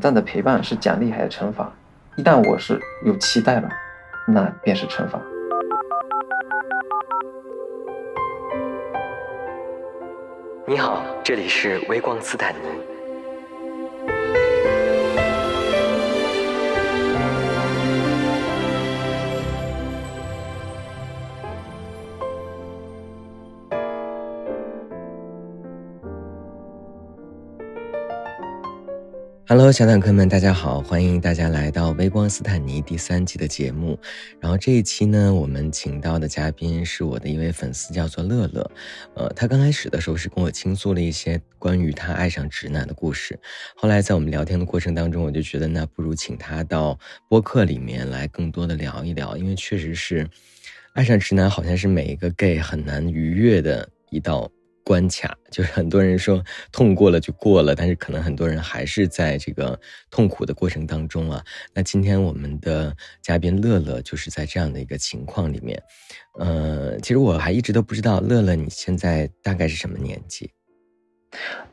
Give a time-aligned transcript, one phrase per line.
[0.00, 1.70] 暂的陪伴是奖励还是惩罚？
[2.16, 3.68] 一旦我是有期待了，
[4.26, 5.20] 那便是惩罚。
[10.66, 12.99] 你好，这里是微光斯坦尼。
[29.50, 30.80] Hello，小坦克们，大家好！
[30.80, 33.98] 欢迎大家来到《微光斯坦尼》第三季的节目。
[34.38, 38.70] 然后这一期呢，我们请到的嘉宾是我的一位粉丝，叫做乐乐。
[39.16, 43.36] 呃，他刚开始的时候是跟我倾诉了一些关于他爱上直男的故事。
[43.74, 46.96] 后来在我们聊天的过程当中，我就觉得那不如请他到
[47.28, 50.24] 播客里面来更多的聊一聊，因为确实是
[50.92, 54.48] 爱上直男，好像是每一个 gay 很难逾越的一道。
[54.84, 59.78] 关卡就是很多人说痛过了就过了，但是可能很多人还是在这个
[60.10, 61.42] 痛苦的过程当中啊。
[61.74, 65.80] 那今天我们的嘉宾乐乐就是在这样的一个情况里面。
[66.38, 70.50] 呃，其实我还一直都不知道乐乐你现在大概是什么年纪。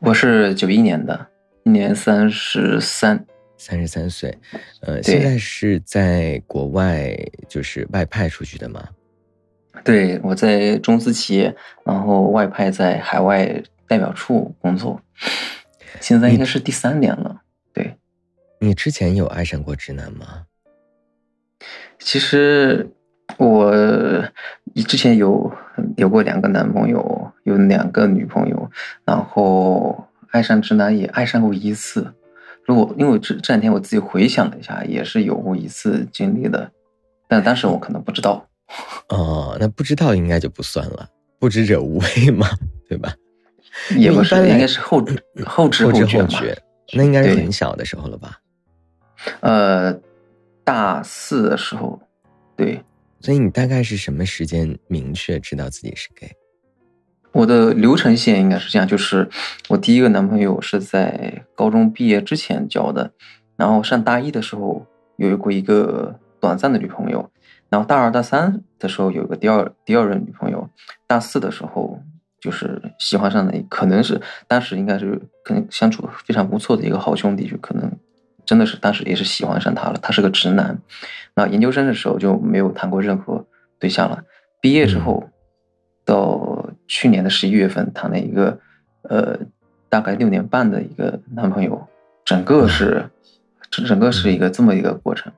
[0.00, 1.28] 我是九一年的，
[1.64, 4.36] 今年三十三，三十三岁。
[4.82, 7.16] 呃，现在是在国外
[7.48, 8.88] 就是外派出去的吗？
[9.84, 15.00] 对，我在中资企业，然后外派在海外代表处工作，
[16.00, 17.42] 现在应该是第三年了。
[17.72, 17.96] 对，
[18.60, 20.44] 你之前有爱上过直男吗？
[21.98, 22.90] 其实
[23.36, 23.72] 我
[24.86, 25.52] 之前有
[25.96, 28.70] 有过两个男朋友，有两个女朋友，
[29.04, 32.14] 然后爱上直男也爱上过一次。
[32.64, 36.70] 如果因为这这两天我自己回想了一下，也是有过一次经历的，
[37.26, 38.47] 但当时我可能不知道。
[39.08, 42.48] 哦，那不知道应该就不算了，不知者无畏嘛，
[42.88, 43.14] 对吧？
[43.96, 45.04] 也不是，应该是后
[45.46, 45.92] 后知后
[46.26, 46.56] 觉
[46.94, 48.38] 那应该是很小的时候了吧？
[49.40, 49.98] 呃，
[50.64, 52.00] 大四的时候，
[52.56, 52.82] 对。
[53.20, 56.30] 所以你大概是什么时间明确知道自己是 gay？
[57.32, 59.28] 我的流程线应该是这样，就是
[59.68, 63.12] 我第一个男朋友是在高中毕业之前交的，
[63.56, 67.30] 然后上大一的时候有过一个短暂的女朋友。
[67.70, 70.68] 然后大二大三的时候有个第二第二任女朋友，
[71.06, 72.02] 大四的时候
[72.40, 77.92] 就是喜欢上了，可能是当时应该是可能相处非常不错的一个好兄弟，就可能
[78.46, 79.98] 真的是当时也是喜欢上他了。
[80.00, 80.78] 他是个直男，
[81.34, 83.44] 那研究生的时候就没有谈过任何
[83.78, 84.22] 对象了。
[84.60, 85.28] 毕业之后，
[86.04, 88.58] 到去年的十一月份谈了一个
[89.02, 89.38] 呃
[89.88, 91.86] 大概六年半的一个男朋友，
[92.24, 93.10] 整个是
[93.70, 95.30] 整整个是一个这么一个过程。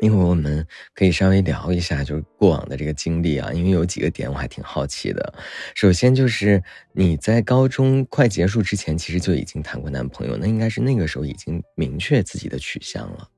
[0.00, 0.64] 因为我们
[0.94, 5.34] 可以稍微聊一下，就是过往的这个经历啊，因为有几个点我还挺好奇的。
[5.74, 13.28] 首先就是你在高中快结束之前，其实就已经谈过男朋友，那应该是那个时候已经明确自己的取向了，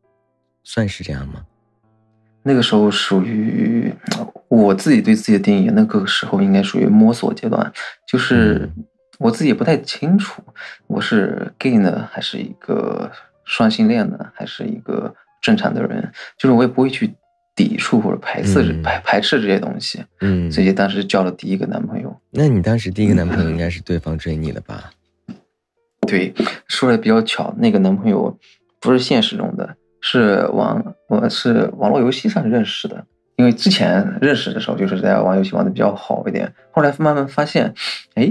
[0.63, 1.47] 算是这样吗？
[2.43, 3.91] 那个时候属于
[4.49, 7.73] 我自己对自己的定义，那个时候应该属于摸索阶段，
[8.07, 8.69] 就是
[9.19, 10.43] 我自己也不太清楚，
[10.87, 13.11] 我是 gay 呢，还是一个
[13.45, 15.15] 双性恋呢，还是一个。
[15.41, 17.13] 正常的人，就是我也不会去
[17.55, 20.05] 抵触或者排斥排排斥这些东西。
[20.21, 22.17] 嗯，所以当时交了第一个男朋友。
[22.31, 24.91] 那你当时第一个男朋友应该是对方追你的吧？
[26.07, 26.35] 对，
[26.67, 28.37] 说的比较巧，那个男朋友
[28.81, 33.05] 不是现实中的，是网我是网络游戏上认识的。
[33.37, 37.73] 因为之前认识的时候就是在玩游戏玩的比较好一点，后来慢慢发现，
[38.15, 38.31] 哎，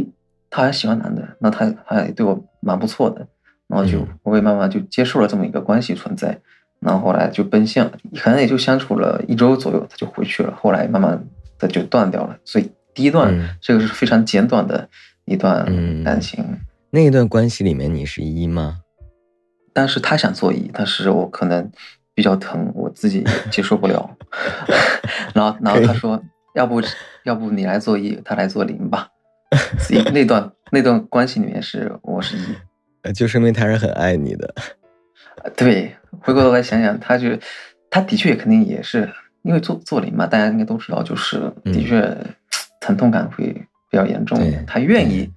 [0.51, 3.27] 他还喜欢男的，那他还对我蛮不错的，
[3.67, 6.39] 然后就我也慢慢就接受了这么一个关系存在。
[6.79, 7.91] 然后后来就奔现了，
[8.21, 10.53] 可能也就相处了一周左右，他就回去了。
[10.55, 11.23] 后来慢慢
[11.57, 12.37] 的就断掉了。
[12.45, 14.89] 所以第一段这个是非常简短的
[15.25, 15.65] 一段
[16.03, 16.43] 感情。
[16.91, 18.79] 那一段关系里面你是一吗？
[19.71, 21.71] 但是他想做一，但是我可能
[22.15, 24.17] 比较疼，我自己接受不了。
[25.35, 26.21] 然后然后他说，
[26.55, 26.81] 要不
[27.23, 29.09] 要不你来做一，他来做零吧。
[29.79, 34.53] 所以那段那段关系里面是我是一，就说明他是很爱你的。
[35.55, 37.29] 对，回过头来想想，他就，
[37.89, 39.09] 他的确肯定也是
[39.41, 42.15] 因为做做零嘛，大家应该都知道，就是的确
[42.79, 43.53] 疼痛感会
[43.89, 44.39] 比较严重。
[44.67, 45.29] 他愿意，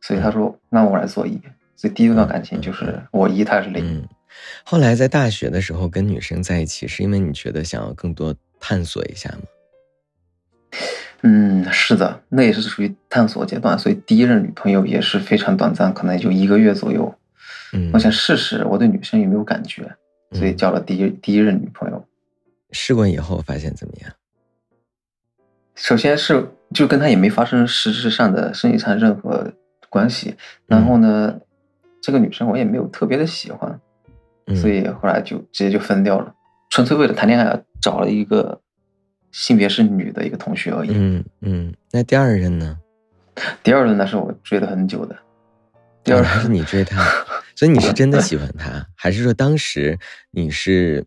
[0.00, 1.40] 所以他说那我来做一，
[1.76, 4.06] 所以第一段感情就是我一，他是零。
[4.64, 9.42] 后来在大学的时候跟女生在一起，是因为你觉得想要更多探索一下吗？
[11.22, 17.14] 嗯，是的，那也是属于探索阶段，所以第一任女朋友也是非常短暂，可能也就一个月左右。
[17.92, 19.82] 我想试试我对女生有没有感觉，
[20.32, 22.04] 所以交了第一第一任女朋友。
[22.72, 24.12] 试过以后发现怎么样？
[25.74, 29.52] 首先是就跟他也没发生实质上的生理上任何
[29.88, 30.36] 关系，
[30.66, 31.40] 然后呢，
[32.02, 33.80] 这个女生我也没有特别的喜欢，
[34.54, 36.34] 所以后来就直接就分掉了，
[36.68, 38.60] 纯粹为了谈恋爱找了一个
[39.32, 40.90] 性别是女的一个同学而已。
[40.92, 42.78] 嗯嗯，那第二任呢？
[43.62, 45.16] 第二任那是我追了很久的，
[46.04, 47.02] 第二任是你追他，
[47.60, 49.98] 所以你是真的喜欢他，还是说当时
[50.30, 51.04] 你是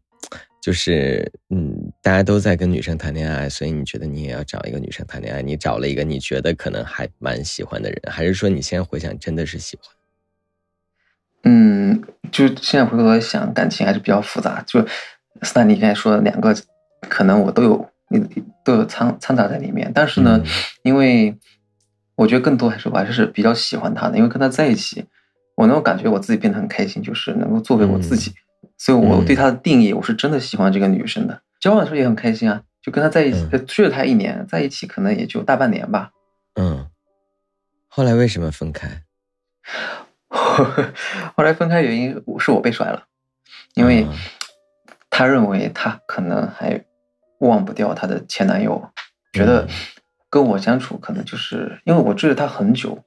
[0.61, 5.41] 就是嗯，大家都在跟女生谈恋爱，所以你觉得你也要找一个女生谈恋爱？
[5.41, 9.95] 你找了一个你觉得可能还蛮喜欢的人，还是说你现在回想真的是喜欢？
[11.45, 14.63] 嗯，就现在回头来想，感情还是比较复杂。
[14.67, 14.79] 就
[15.41, 16.55] 斯坦利刚才说的两个，
[17.09, 17.89] 可能我都有
[18.63, 20.39] 都有掺掺杂在里面，但是呢，
[20.83, 21.35] 因为。
[22.15, 25.03] 我觉得更多还是我还是比较喜欢他的，因为跟他在一起，
[25.55, 28.33] 我能够感觉我自己变得很开心，就是能够做回我自己。
[28.77, 31.41] 所以我对她的定义，我是真的喜欢这个女生的。
[31.59, 36.11] 交往的时候也很开心啊，就跟她在一起，追了她一年，在一起可能也就大半年吧。
[36.55, 36.87] 嗯。
[37.87, 39.03] 后来为什么分开？
[40.27, 43.03] 后来分开原因是我被甩了，
[43.75, 44.07] 因为
[45.09, 46.83] 她认为她可能还
[47.39, 48.89] 忘不掉她的前男友，
[49.31, 49.67] 觉得。
[50.33, 53.03] 跟我相处可能就是因为我追了她很久，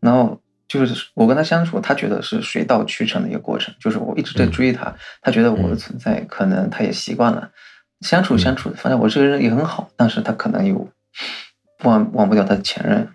[0.00, 7.50] 然后就是我跟他相处，他觉得是水到渠成的一个过程，就是我一直在追他，他觉得我的存在可能他也习惯了，
[8.02, 10.88] 相处相处，反正我这个人也很好，但是他可能又
[11.82, 13.08] 忘忘不掉他的前任，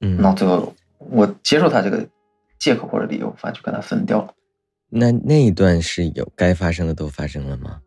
[0.00, 2.08] 嗯，然后最后我接受他这个
[2.58, 4.32] 借口或者理由，反正就跟他分掉了。
[4.88, 7.82] 那那一段是有该发生的都发生了吗？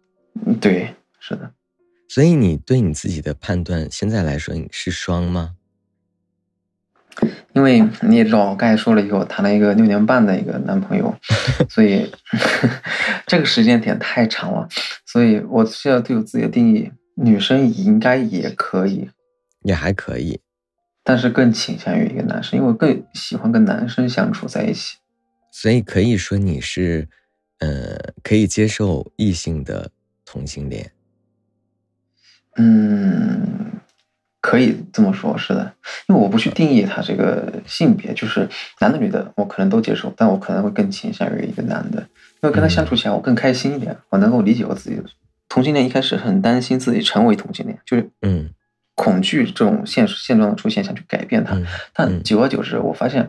[0.45, 1.51] 嗯，对，是的。
[2.07, 5.55] 所以你对你自己的判断，现在来说你是双吗？
[7.57, 11.11] 因为你也知道，我刚才说了一个，我谈了一个六年半的一个男朋友，
[11.67, 12.07] 所以
[13.25, 14.69] 这个时间点太长了，
[15.07, 19.09] 所以我现在对我自己的定义，女生应该也可以，
[19.63, 20.39] 也还可以，
[21.03, 24.97] 但是更倾向于一个男生，因为我更喜欢跟男生相处在一起。
[25.51, 27.09] 所以可以说你是，
[27.57, 29.89] 呃，可以接受异性的
[30.23, 30.91] 同性恋。
[32.57, 33.81] 嗯，
[34.47, 35.73] 可以这么说，是的，
[36.07, 38.47] 因为我不去定义他这个性别，就是
[38.79, 41.99] 男的女的，我可能都接受，但我可能会更倾向于一个男的，
[42.41, 45.01] 因为跟他相处起来我更开心一点，我能够理解我自己。
[45.49, 48.49] 同性恋一开始很担心自己成为同性恋，就是嗯，
[48.95, 51.61] 恐惧这种现实现状的出现，想去改变它。
[51.93, 53.27] 但久而久之，我发现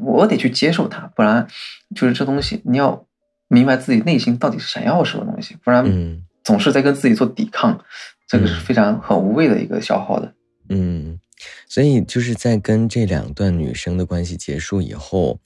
[0.00, 1.44] 我得去接受它，不然
[1.96, 3.04] 就是这东西你要
[3.48, 5.84] 明白自己内心到底是想要什么东西，不然
[6.44, 7.80] 总是在跟自己做抵抗。
[8.28, 10.32] 这个是非常很无谓的一个消耗的，
[10.74, 11.20] 嗯，
[11.68, 15.38] 所以就是在跟这两段女生的关系结束以后，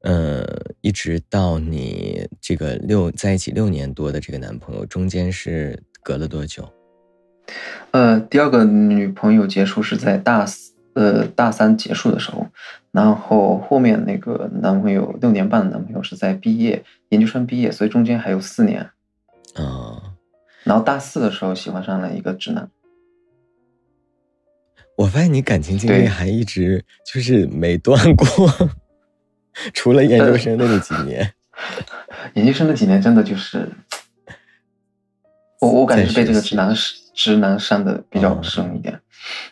[0.00, 0.44] 呃，
[0.80, 6.68] 一直到你这个六在一起六年多的这个男朋友，中间是隔了多久？
[7.92, 12.48] 呃，第二个女朋友结束是在大四，呃，大三结束的时候，
[12.90, 18.90] 然后后面那个男朋友六年半的男朋友是在毕业研究生毕业，所以中间还有四年，
[19.54, 20.14] 啊。
[20.64, 22.70] 然后大四的时候喜欢上了一个直男，
[24.96, 28.26] 我发现你感情经历还一直就是没断过，
[29.74, 31.32] 除了研究生的那几年。
[32.34, 33.70] 研究生那几年真的就是，
[35.60, 36.74] 我我感觉是被这个直男
[37.14, 39.00] 直男伤的比较深一点，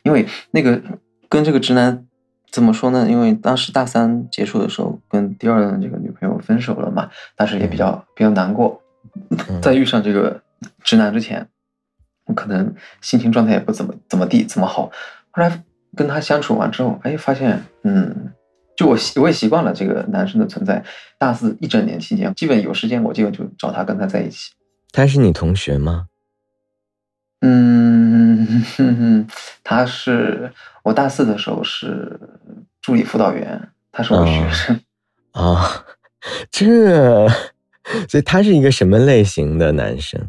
[0.02, 0.80] 因为那个
[1.28, 2.06] 跟这个直男
[2.50, 3.08] 怎么说呢？
[3.08, 8.82] 因为当时大三结束的时候跟第二任这个女朋友分手了嘛，当时也比较比较难过，
[9.62, 10.42] 在遇上这个。
[10.84, 11.48] 直男之前，
[12.26, 14.92] 我可能心情状态也不怎么怎么地，怎么好。
[15.32, 15.64] 后来
[15.96, 18.32] 跟他相处完之后，哎，发现，嗯，
[18.76, 20.84] 就我习我也习惯了这个男生的存在。
[21.18, 24.52] 大四一整年期间，基本有时间我基本就找他跟他在一起。
[24.92, 26.06] 他是你同学吗？
[27.40, 29.26] 嗯，
[29.64, 30.52] 他是
[30.84, 32.20] 我大四的时候是
[32.80, 34.80] 助理辅导员，他是我学生。
[35.32, 35.84] 啊，
[36.52, 37.26] 这，
[38.08, 40.20] 所以他是一个什么类型的男生？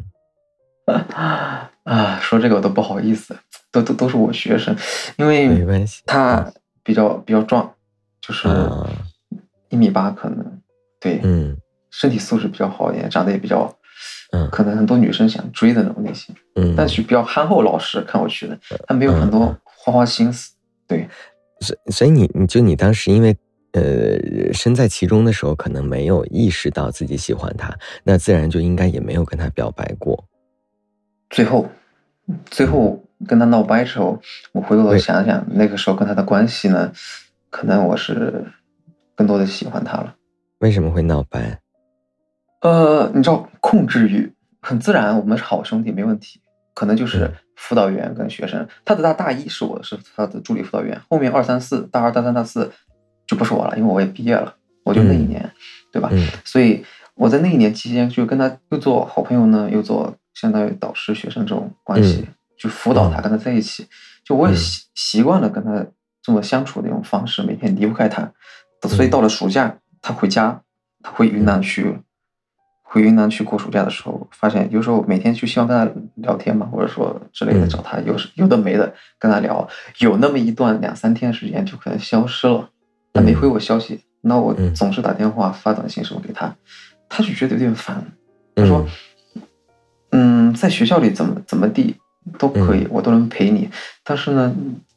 [1.84, 3.36] 啊，说这个我都不好意思，
[3.74, 4.74] 都都都是我学生，
[5.16, 6.48] 因为没关系，他
[6.84, 7.74] 比较比较壮，
[8.20, 8.48] 就是
[9.68, 10.60] 一米八可能，
[11.00, 11.56] 对，嗯，
[11.90, 13.76] 身体素质比较好一点，长得也比较，
[14.32, 20.52] 嗯，可能很多女生想追的那种类型，嗯，但是比较憨厚老实，看过去的，他没有很多花花心思，
[20.86, 21.08] 对，
[21.60, 23.36] 所所以你你就你当时因为
[23.72, 30.24] 呃身在其中的时候，可能没有意识到自己喜欢他，那自然就应该也没有跟他表白过。
[31.30, 31.68] 最后，
[32.46, 34.20] 最后跟他闹掰之后，
[34.52, 36.92] 我回过头想想，那个时候跟他的关系呢，
[37.50, 38.44] 可能我是
[39.14, 40.14] 更多的喜欢他了。
[40.58, 41.60] 为什么会闹掰？
[42.62, 46.40] 呃，你知道，控制欲很自然，我们是好兄弟，没问题。
[46.74, 52.72] 可能就是辅导员跟学生，他的大大一是我是他的助理辅导员，后面二三四大二大三大四
[53.28, 54.52] 就不是我了，因为我也毕业了，
[54.82, 55.48] 我就那一年，
[55.92, 56.10] 对吧？
[56.44, 62.26] 所以我在那一年期间就跟他又做好朋友呢，又做相当于导师学生这种关系，
[62.58, 63.86] 就辅导他跟他在一起，
[64.24, 65.86] 就我也习习惯了跟他
[66.22, 68.32] 这么相处的一种方式，每天离不开他，
[68.88, 70.62] 所以到了暑假他回家，
[71.02, 71.98] 他回云南去。
[72.86, 79.68] 回云南去过暑假的时候，发现有时候每天就希望跟他聊天嘛，或者说之类的找他，有有的没的跟他聊。
[79.98, 82.70] 有那么一段两三天时间就可能消失了，
[83.12, 86.54] 他没回我消息，那我总是打电话发短信什么给他，
[87.08, 88.00] 他就觉得有点烦。
[88.54, 88.86] 他说
[90.12, 91.96] ：“嗯，在学校里怎么怎么地
[92.38, 93.68] 都可以，我都能陪你，
[94.02, 94.54] 但是呢，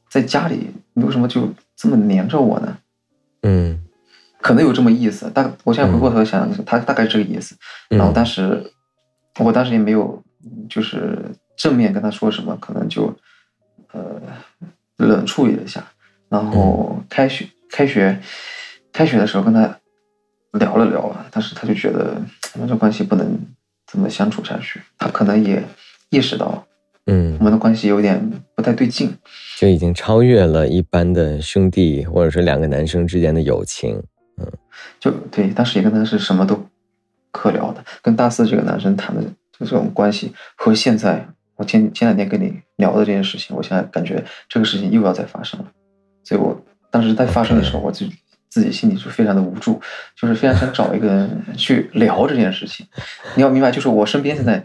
[0.09, 2.77] 在家里你为什么就这么黏着我呢？”
[3.43, 3.83] 嗯。
[4.39, 7.55] 可能有这么意思，但我现在回过头想，他大概是这个意思。
[7.89, 8.71] 然后当时，
[9.39, 10.23] 我当时也没有
[10.69, 11.19] 就是
[11.57, 13.13] 正面跟他说什么，可能就
[13.91, 14.21] 呃
[14.97, 15.83] 冷处理了一下。
[16.29, 18.21] 然后开学开学
[18.93, 19.79] 开学的时候跟他
[20.53, 22.21] 聊了聊，但是他就觉得
[22.53, 23.39] 我们这关系不能
[23.87, 24.79] 这么相处下去。
[24.99, 25.61] 他可能也
[26.09, 26.66] 意识到，
[27.07, 29.17] 嗯，我们的关系有点不太对劲，
[29.57, 34.01] 就已经超越了一般的兄弟或者说两个男生之间的友情。
[34.37, 34.45] 嗯，
[34.99, 36.63] 就对，当时也跟他是什么都
[37.31, 37.83] 可聊的。
[38.01, 39.23] 跟大四这个男生谈的
[39.57, 45.65] 这种关系，和现在我前前两天跟你聊的这件事情，我现在感觉这个事情又要再发生了。
[46.23, 46.61] 所以我
[46.91, 48.05] 当时在发生的时候，我就
[48.49, 49.81] 自己心里就非常的无助，
[50.15, 52.85] 就是非常想找一个人去聊这件事情。
[53.35, 54.63] 你要明白，就是我身边现在，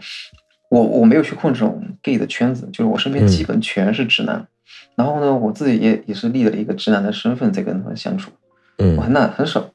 [0.73, 4.47] 我我没有去混这种 gay 的圈子，就是我身边基本全是直男。
[4.95, 8.31] 然后呢，我自己也也是立了一个直男的身份在跟他们相处。
[8.79, 9.69] 嗯，那很少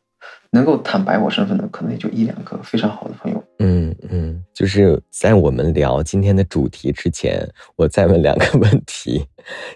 [0.50, 3.44] 能够坦白我身份的，可能也就一两个非常好的朋友。
[3.60, 9.24] 嗯嗯，就是在我们聊今天的主题之前，我再问两个问题。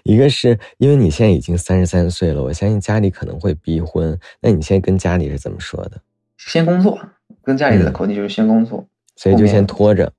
[0.03, 6.01] 一个是因为你现在已经三十三岁了，我相信家里可能会逼婚，那你现在跟家里是怎么说的？
[6.37, 6.99] 先工作，
[7.41, 10.11] 跟家里的口径就是先工作，所以就先拖着，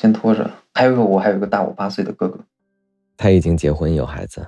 [0.00, 0.50] 先拖着。
[0.72, 2.40] 还有一个，我还有一个大我八岁的哥哥，
[3.18, 4.46] 他已经结婚有孩子。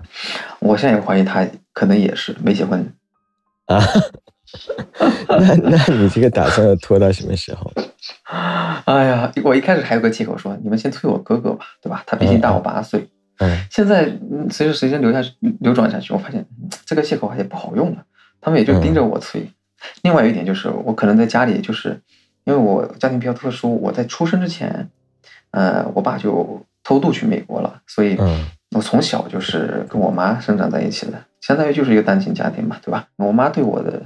[0.61, 2.91] 我现在也怀疑他可能也是没结婚。
[3.67, 3.79] 啊，
[5.29, 7.71] 那那你这个打算要拖到什么时候？
[8.87, 12.03] 哎呀，我一开始还有个借口说，你们先催我哥哥吧，对吧？
[12.07, 13.07] 他毕竟大我八岁。
[13.39, 14.11] 嗯，现在
[14.51, 16.47] 随着时间流下去、流转下去，我发现
[16.87, 18.05] 这个借口也不好用了。
[18.41, 19.51] 他们也就盯着我催。
[20.03, 22.01] 另外一点就是，我可能在家里，就是
[22.45, 24.89] 因为我家庭比较特殊，我在出生之前，
[25.53, 28.19] 呃，我爸就偷渡去美国了，所以
[28.75, 31.13] 我从小就是跟我妈生长在一起的。
[31.41, 33.09] 相当于就是一个单亲家庭嘛，对吧？
[33.17, 34.03] 我妈对我的，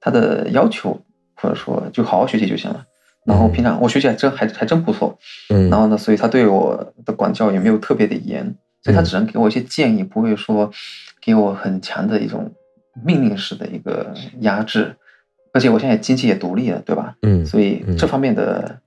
[0.00, 1.00] 她的要求
[1.34, 2.84] 或者说就好好学习就行了。
[3.24, 5.18] 然后平常我学习还真还还真不错，
[5.50, 5.68] 嗯。
[5.68, 10.70] 然后呢，所以她对我的管教也没有特别的严，所以她只能给我一些建议，不会说
[11.20, 12.50] 给我很强的一种
[13.04, 14.96] 命令式的一个压制。
[15.52, 17.16] 而且我现在经济也独立了，对吧？
[17.22, 17.44] 嗯。
[17.44, 18.80] 所以这方面的，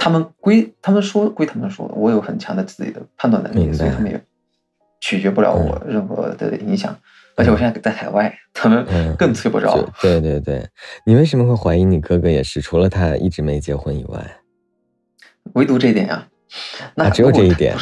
[0.00, 4.20] 他们归他们说归他们说，我有很强的自己的判断能力，所以他们也。
[5.02, 6.94] 取决不了我任何的影响，
[7.34, 8.84] 而且我现在在海外，他们
[9.16, 9.74] 更催不着。
[9.98, 10.68] 对对对，
[11.06, 12.60] 你为什么会怀疑你哥哥也是？
[12.60, 14.36] 除了他一直没结婚以外，
[15.54, 16.28] 唯独这一点呀？
[16.94, 17.74] 那只有这一点。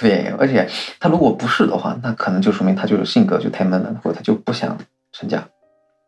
[0.00, 0.66] 对，而且
[0.98, 4.78] 他如果不是的话，那可能就说明他就是性格就太闷了，或者他就不想
[5.12, 5.46] 成家。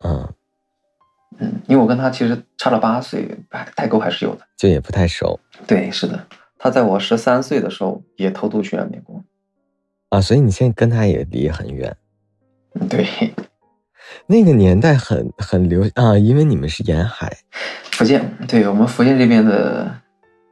[0.03, 0.27] 嗯
[1.39, 3.27] 嗯，因为我跟他其实差了八岁，
[3.75, 5.39] 代沟还是有的，就也不太熟。
[5.65, 6.27] 对，是的，
[6.57, 9.23] 他在我十三岁的时候也偷渡去了美国。
[10.09, 11.95] 啊，所以你现在跟他也离很远，
[12.89, 13.05] 对，
[14.25, 17.31] 那个年代很很流啊，因为你们是沿海，
[17.91, 19.83] 福建，对我们福建这边的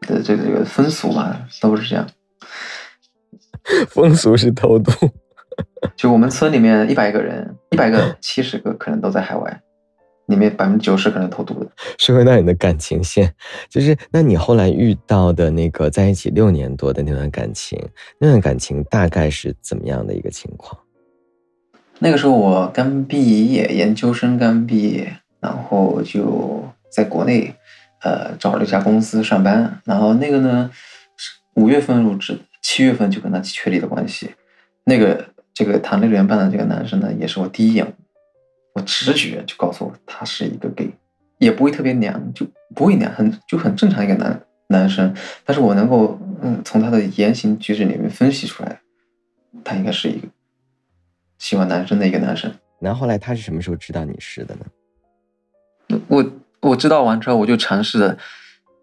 [0.01, 2.05] 的这个这个风俗嘛，都是这样，
[3.87, 4.91] 风俗是偷渡，
[5.95, 9.61] 就我们村里面一百个人，一百个七十个可能都在海外。
[10.27, 11.69] 里面百分之九十可能投毒的。
[11.97, 13.33] 说回到你的感情线，
[13.69, 17.79] 就是那你后来遇到的那个在一起六年多的那段感情，
[18.19, 20.81] 那段感情大概是怎么样的一个情况？
[21.99, 27.55] 那个时候我刚毕业，研究生刚毕业，然后就在国内，
[28.01, 29.81] 呃，找了一家公司上班。
[29.85, 30.69] 然后那个呢，
[31.53, 34.31] 五月份入职，七月份就跟他确立了关系。
[34.83, 37.95] 那个这个谈六年半的这个男生呢，也是我第一眼。
[38.75, 40.91] 我直觉就告诉我他是一个 gay，
[41.37, 45.15] 也不会特别娘，就不会娘，很就很正常一个男男生。
[45.45, 48.81] 但是我能够嗯从他的言行举止里面分析出来，
[49.63, 50.27] 他应该是一个
[51.37, 52.53] 喜欢男生的一个男生。
[52.79, 55.99] 那后来他是什么时候知道你是的呢？
[56.07, 58.17] 我我知道完之后，我就尝试的，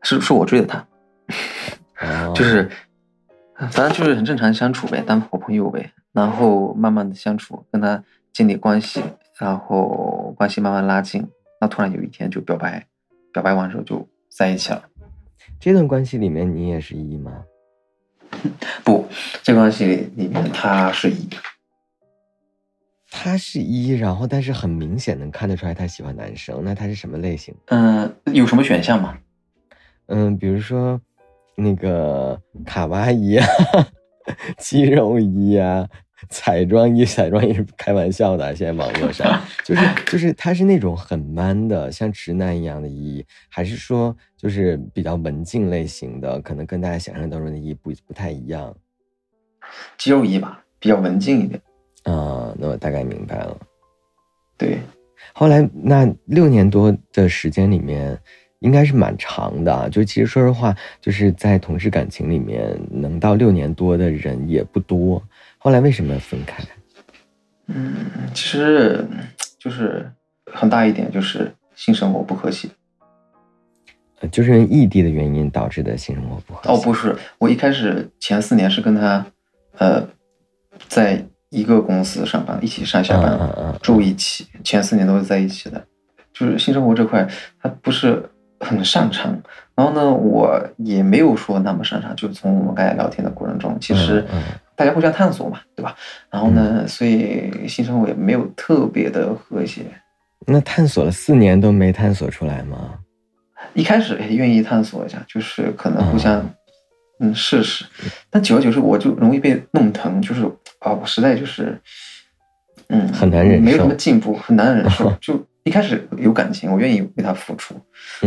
[0.00, 2.70] 是是我追的他，就是
[3.70, 9.02] 反正就是很正常相处呗，当好朋友呗，然后慢慢的相处，跟他建立关系。
[9.38, 11.26] 然后关系慢慢拉近，
[11.60, 12.86] 那突然有一天就表白，
[13.32, 14.84] 表白完之后就在一起了。
[15.58, 17.44] 这段关系里面你也是一吗？
[18.84, 19.06] 不，
[19.42, 21.28] 这关系里面他是一，
[23.10, 27.54] 他是一，然后但是很明显能看得出来他喜欢男生，那他是什么类型？
[27.66, 29.18] 嗯，有什么选项吗？
[30.06, 31.00] 嗯，比如说
[31.56, 33.46] 那个卡哇伊啊，
[34.58, 35.88] 肌肉衣啊。
[36.28, 38.54] 彩妆衣，彩妆衣是开玩笑的。
[38.54, 46.40] 现在网络上就是就是，他是那种很 man 的，像直男一样的衣，还是说就是比较文静类型的？
[46.40, 48.74] 可能跟大家想象当中的衣不不太一样。
[49.96, 51.60] 肌肉衣吧，比较文静一点。
[52.04, 53.56] 啊，那我大概明白了。
[54.58, 54.78] 对，
[55.32, 58.18] 后来那六年多的时间里面，
[58.60, 59.88] 应该是蛮长的。
[59.90, 65.22] 就其实说实话，就是在同事感情里面，能到六年多的人也不多。
[65.62, 66.60] 后来为什么要分开？
[67.68, 67.94] 嗯，
[68.34, 69.06] 其实
[69.60, 70.10] 就是
[70.52, 72.68] 很大一点，就是性生活不和谐。
[74.32, 76.68] 就是因为异地的原因导致的性生活不和谐。
[76.68, 79.24] 哦，不是，我一开始前四年是跟他，
[79.78, 80.04] 呃，
[80.88, 85.86] 在一个公司上班，一起上下班，住一起，前四年都是在一起的。
[86.32, 87.24] 就是性生活这块，
[87.60, 88.28] 他不是
[88.58, 89.40] 很擅长。
[89.76, 92.16] 然后呢，我也没有说那么擅长。
[92.16, 94.26] 就是从我们刚才聊天的过程中，其实。
[94.74, 95.94] 大家互相探索嘛，对吧？
[96.30, 99.82] 然后呢，所以性生活也没有特别的和谐。
[100.46, 102.98] 那探索了四年都没探索出来吗？
[103.74, 106.44] 一开始也愿意探索一下，就是可能互相
[107.20, 107.84] 嗯试试。
[108.28, 110.44] 但久而久之，我就容易被弄疼，就是
[110.80, 111.78] 啊，我实在就是
[112.88, 115.14] 嗯很难忍受，没有什么进步，很难忍受。
[115.20, 117.74] 就一开始有感情，我愿意为他付出，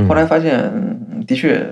[0.07, 0.71] 后来发现
[1.27, 1.69] 的确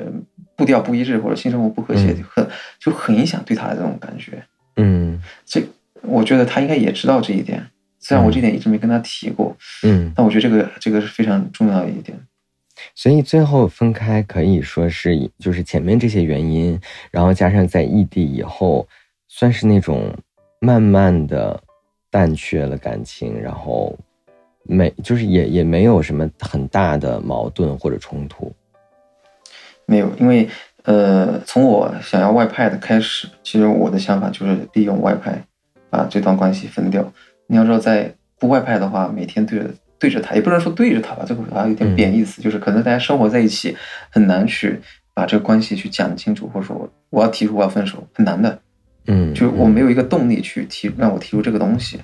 [0.57, 2.45] 步调不一致，或者性生活不和谐，很
[2.79, 4.43] 就很影响对他的这种感觉。
[4.75, 5.61] 嗯，这
[6.01, 7.65] 我觉得他应该也知道这一点，
[7.99, 12.17] 虽然我这点一直没跟他提过，嗯，但我觉得这个这个是非常重要的一点。
[12.95, 16.79] 所以最后分开可以说是就是前面这些原因，
[17.11, 18.87] 然后加上在异地以后，
[19.27, 20.11] 算是那种
[20.59, 21.61] 慢慢的
[22.09, 23.97] 淡却了感情，然后
[24.63, 28.51] 没就是也也没有什么很大的矛盾或者冲突，
[29.85, 30.49] 没有，因为。
[30.83, 35.41] 呃，从我想要外派的开始，其实我的想法就是利用外派
[35.89, 37.09] 把这段关系分掉。
[37.47, 43.75] 你要知道，在不外派的话，每天对着对着他，也不能说对着他吧，这个好像有点贬义词，就是可能大家生活在一起，
[44.09, 44.79] 很难去
[45.13, 48.59] 把这个关系去讲清楚，或者说我要提出我要分手，很难的。
[49.07, 51.99] 嗯，就我没有一个动力去提让我提出这个东西，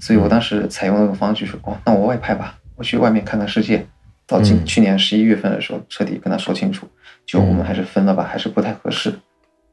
[0.00, 3.84] 所以我当时采用那个方式，说哦，那我外派吧，我去外面看看世界。
[4.30, 6.86] 到今去年十一月份的时候，彻底跟他说清楚。
[7.26, 9.12] 就我们还是分了吧，还是不太合适。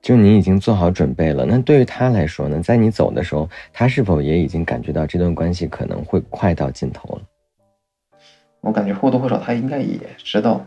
[0.02, 2.60] 就你已经做好准备了，那对于他来说呢？
[2.62, 7.22] 在你走的时候，他是否也已经感觉到这段关系可能会快到尽头了？
[8.62, 10.66] 我感觉或多或少他应该也知道。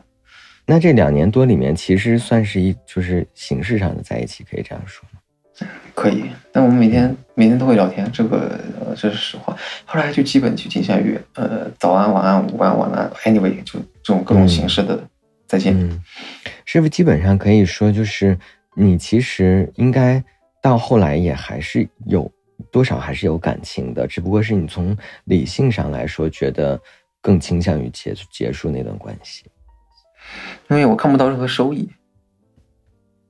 [0.67, 5.10] 那这两年多里面，其实算是一就是形式上的在一起，可以这样说吗？
[5.95, 8.59] 可以，但我们每天每天都会聊天，这个
[8.97, 9.55] 这是实话。
[9.85, 14.99] 后来就基本就倾向于呃早安、晚安、午安、晚安，anyway 就这种各种形式的。
[15.47, 15.75] 再见。
[15.77, 16.01] 嗯，
[16.65, 18.39] 是不是基本上可以说，就是
[18.75, 20.23] 你其实应该
[20.63, 22.31] 到后来也还是有
[22.71, 26.81] 多少还是有感情的，只不过是你从理性上来说，觉得
[27.21, 29.45] 更倾向于结结束那段关系。
[30.69, 31.91] 因为我看不到任何收益。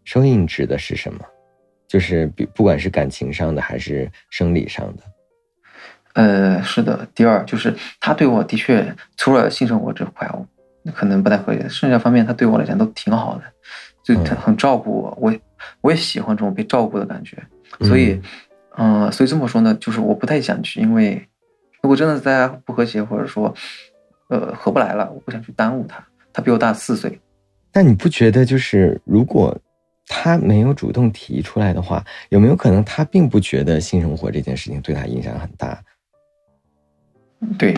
[0.04, 1.24] 收益指的是什么？
[1.90, 5.02] 就是比不管是感情上的还是生理上的。
[6.14, 7.06] 呃，是的。
[7.14, 10.46] 第二就是他对我的确除了性生活这块哦。
[10.94, 13.42] 可能不太合理，剩下方面他对我来讲都挺好的，
[14.02, 15.36] 就他很照顾我，我
[15.82, 17.36] 我也喜欢这种被照顾的感觉，
[17.80, 18.18] 所以，
[18.78, 21.22] 嗯，所以这么说呢，就是我不太想去，因为
[21.82, 23.54] 如果真的大家不和谐，或者说，
[24.30, 27.20] 呃，合不来了，我不想去耽误他，他比我大四岁。
[27.70, 29.54] 但你不觉得，就是如果
[30.12, 35.80] 他没有主动提出来的话，有没有可能他并不觉得性生活这件事情对他影响很大？
[37.56, 37.76] 对。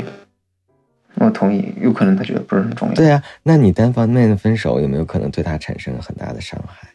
[1.17, 2.95] 我同意，有可能他觉得不是很重要。
[2.95, 6.89] 对呀，那你单方面的分手有没有可能对他产生很大的伤害？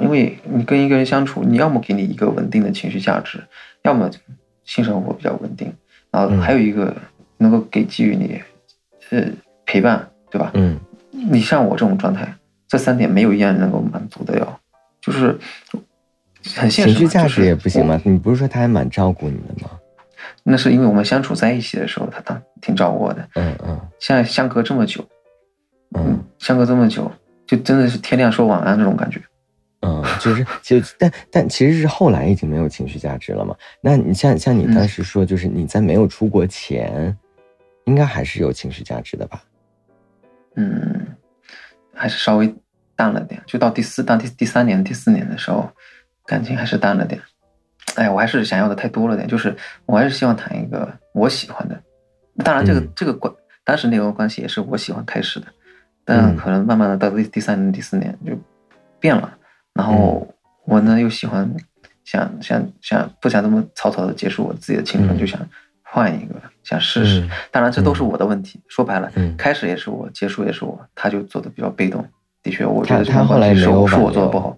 [0.00, 3.42] 因为你跟一个人相处，你要么给你一个稳定的情绪价值，
[3.82, 4.08] 要么
[4.64, 5.70] 性生活比较稳定，
[6.12, 6.96] 然后还有一个
[7.38, 8.40] 能够给给予你
[9.10, 9.24] 呃
[9.66, 10.52] 陪伴，对吧？
[10.54, 10.78] 嗯，
[11.10, 12.32] 你像我这种状态，
[12.68, 14.60] 这三点没有一样能够满足的哟，
[15.00, 15.36] 就是
[16.54, 16.94] 很现实。
[16.94, 18.00] 情绪价值也不行吗？
[18.04, 19.70] 你不是说他还蛮照顾你的吗？
[20.42, 23.28] 那是因为我们相处在一起的时候，他当挺照顾我的。
[23.34, 23.80] 嗯嗯。
[23.98, 25.02] 现在相隔这么久，
[25.96, 27.10] 嗯，相隔这么久，
[27.46, 29.20] 就真的是天亮说晚安这种感觉。
[29.80, 33.54] 嗯，就是就但但其实是后来已经没有情绪价值了嘛？
[33.80, 37.16] 那你像像你当时说，就是你在没有出国前，
[37.84, 39.40] 应该还是有情绪价值的吧？
[40.56, 40.97] 嗯
[41.98, 42.54] 还是稍微
[42.94, 43.42] 淡了点。
[43.46, 45.68] 就到第四、到第第三年、第四年的时候，
[46.24, 47.20] 感情还是淡了点。
[47.96, 51.82] 哎，我还是想要的太多了点，就是我还是希望谈一个我喜欢的。
[52.44, 53.32] 当然，这个这个关
[53.64, 55.46] 当时那个关系也是我喜欢开始的，
[56.04, 58.38] 但可能慢慢的到第第三年、第四年就
[59.00, 59.36] 变了。
[59.74, 60.26] 然后
[60.64, 61.52] 我呢又喜欢
[62.04, 65.40] 想想想不想这么草草的结束我自己的青春，就想
[65.82, 66.34] 换一个，
[66.68, 67.26] 想试试。
[67.50, 68.60] 当然，这都是我的问题。
[68.68, 70.78] 说白了，开始也是我，结束也是我。
[70.94, 72.04] 他就做的比较被动。
[72.42, 74.56] 的确，我觉得他后来是我做的不好。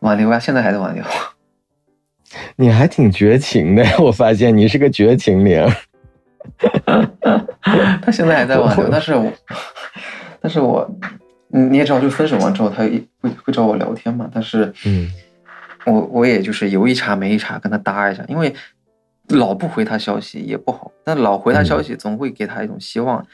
[0.00, 1.02] 挽留啊，现在还在挽留。
[2.56, 5.66] 你还挺绝情的，我发现你是个绝情灵。
[8.02, 9.32] 他现在还在挽留，但是我，
[10.40, 10.88] 但是我，
[11.48, 13.06] 你也知道，就分手完之后，他会
[13.42, 14.28] 会找我聊天嘛。
[14.32, 15.10] 但是，嗯，
[15.86, 18.54] 我我也就是有一茬没一茬跟他搭一下，因为
[19.28, 23.26] 老不回他消息也不好，但老回他消息总会给他一种希望。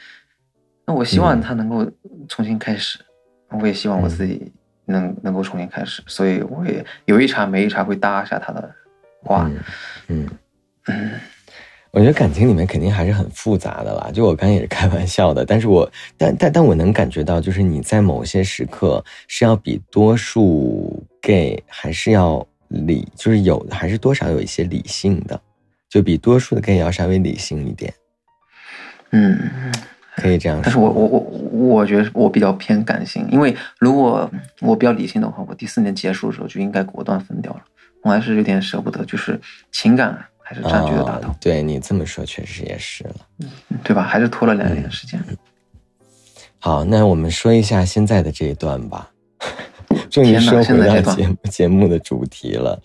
[0.85, 1.89] 那我希望他能够
[2.27, 2.99] 重新开始，
[3.49, 4.51] 我也希望我自己
[4.85, 8.75] 能能够重新开始，所以我也有一茬没一茬会搭一下他的。
[9.25, 9.49] 话，
[10.09, 10.27] 嗯
[10.87, 11.11] 嗯，
[11.91, 14.11] 我觉得感情里面肯定还是很复杂的啦。
[14.11, 25.39] 就我刚也是开玩笑的，但是我但但但我能感觉到，就是你在某些时刻是要比多数 gay 还是要理，就是有还是多少有一些理性的，
[25.93, 27.93] 就比多数的 gay 要稍微理性一点。
[29.11, 29.71] 嗯，
[30.15, 30.63] 可以这样说。
[30.63, 34.27] 但是我我我我觉得我比较偏感性，因为如果
[34.61, 37.61] 我比较理性的话，我第四年结束的时候就应该果断分掉了。
[38.01, 39.39] 我还是有点舍不得，就是
[39.71, 41.31] 情感还是占据了大头。
[41.39, 43.15] 对你这么说，确实也是了，
[43.83, 44.01] 对吧？
[44.01, 45.23] 还是拖了两年时间。
[46.57, 49.11] 好，那我们说一下现在的这一段吧。
[50.13, 52.79] 终于说回到 节目 节目的主题了。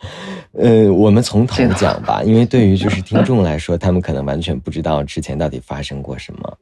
[0.53, 6.59] 呃，我们从头讲吧， 因为对于就是听众来说，他们可能完全不知道之前到底发生过什么。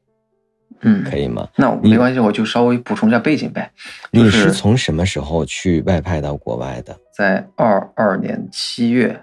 [0.81, 1.49] 嗯，可以吗？
[1.57, 3.71] 那没关系，我就稍微补充一下背景呗。
[4.11, 6.95] 你是从什么时候去外派到国外的？
[7.17, 9.19] 在二二年七月，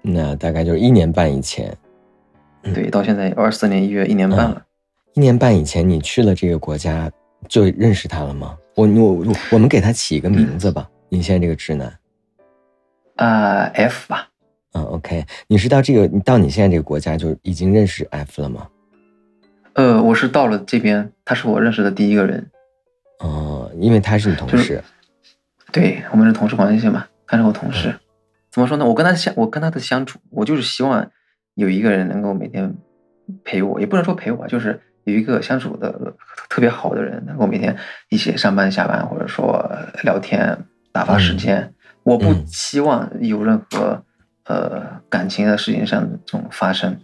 [0.00, 1.76] 那大概就是一年半以前。
[2.72, 4.62] 对，到现在二四年一月，一年半了。
[5.14, 7.10] 一年半以前，你去了这个国家
[7.48, 8.56] 就认识他了吗？
[8.74, 10.88] 我我我们给他起一个名字吧。
[11.08, 11.98] 你现在这个直男，
[13.16, 14.28] 啊，F 吧。
[14.72, 15.26] 嗯，OK。
[15.46, 18.68] 你是到这个，你到你现在这个国家就已经认识 F 了吗？
[19.74, 22.50] 呃，我是到了这边，他是我认识的第一个人。
[23.18, 24.82] 哦，因为他是你同事。
[25.70, 27.94] 对，我们是同事关系嘛，他是我同事。
[28.50, 28.86] 怎么说呢？
[28.86, 31.10] 我跟他相，我跟他的相处，我就是希望
[31.54, 32.74] 有一个人能够每天
[33.44, 36.14] 陪我，也不能说陪我，就是有一个相处的
[36.52, 37.74] 特别好的人，能够每天
[38.10, 39.66] 一起上班下班，或者说
[40.02, 40.54] 聊天
[40.92, 41.72] 打发时间。
[42.02, 44.02] 我不期望有任何
[44.44, 46.94] 呃感情的事情上的这种发生，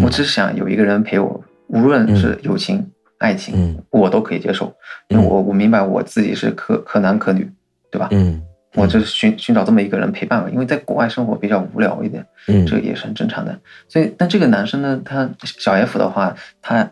[0.00, 1.42] 我只想有一个人陪我。
[1.66, 4.72] 无论是友情、爱情，我都可以接受。
[5.08, 7.50] 因为我我明白我自己是可可男可女，
[7.90, 8.06] 对吧？
[8.12, 8.40] 嗯，
[8.74, 10.48] 我就是寻寻找这么一个人陪伴吧。
[10.48, 13.58] 因为在国外生活比较无聊一点，嗯，这个也是很正常的。
[13.88, 16.88] 所以，但这个男生呢，他小 F 的话，他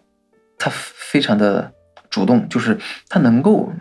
[0.58, 1.70] 他非常的
[2.12, 3.72] 主动，就是他能够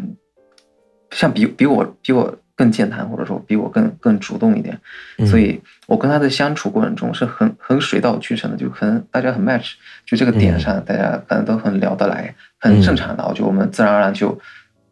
[1.11, 2.35] 像比比我比我。
[2.53, 4.79] 更健谈，或者说比我更更主动一点，
[5.25, 9.71] 所以我跟他的相处过程中是很很水到渠成的，就可能大家很 match，
[10.05, 14.39] 就这个点上大家可能都很聊得来，很正常的，就我们自然而然就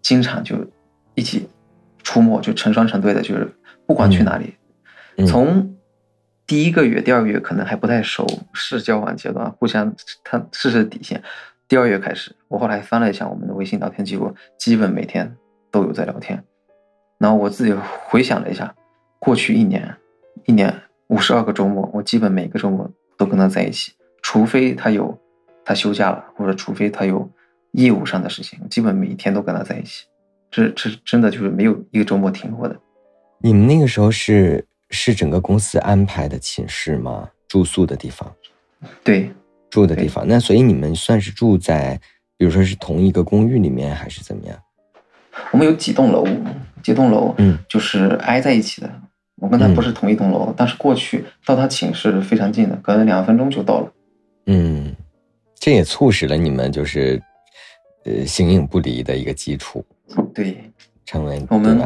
[0.01, 0.55] 经常就
[1.13, 1.47] 一起
[2.01, 3.47] 出没，就成双成对的，就是
[3.85, 4.55] 不管去哪里，
[5.27, 5.75] 从
[6.47, 11.21] 第一个月、第二个月可能还不太熟，是交往阶段，互相他试试底线。
[11.69, 15.37] 第二月开始，我后来翻了一下我们的微信聊天记录，基本每天
[15.69, 16.43] 都有在聊天。
[17.19, 18.73] 然后我自己回想了一下，
[19.19, 19.95] 过去一年，
[20.45, 20.73] 一年
[21.09, 23.91] 五十二个周末，我基本每个周末都跟他在一起，
[24.23, 25.15] 除非他有
[25.63, 27.29] 他休假了，或者除非他有
[27.73, 30.07] 业务上的事情，基本每一天都跟他在一起。
[30.49, 32.75] 这这真的就是没有一个周末停过的。
[33.37, 37.29] 你们那个时候是是整个公司安排的寝室吗？
[37.47, 38.33] 住宿的地方？
[39.03, 39.31] 对，
[39.69, 40.25] 住的地方。
[40.27, 41.99] 那所以你们算是住在，
[42.37, 44.57] 比如说是同一个公寓里面，还是怎么样？
[45.51, 46.27] 我们有几栋楼，
[46.83, 48.89] 几栋楼，嗯，就是挨在一起的。
[49.41, 53.91] 我跟他不是同一栋楼，但是过去到他寝室非常近的，可能两分钟就到了。
[54.47, 54.93] 嗯，
[55.55, 57.21] 这也促使了你们就是，
[58.03, 59.85] 呃，形影不离的一个基础。
[60.33, 60.57] 对，
[61.05, 61.79] 成为我们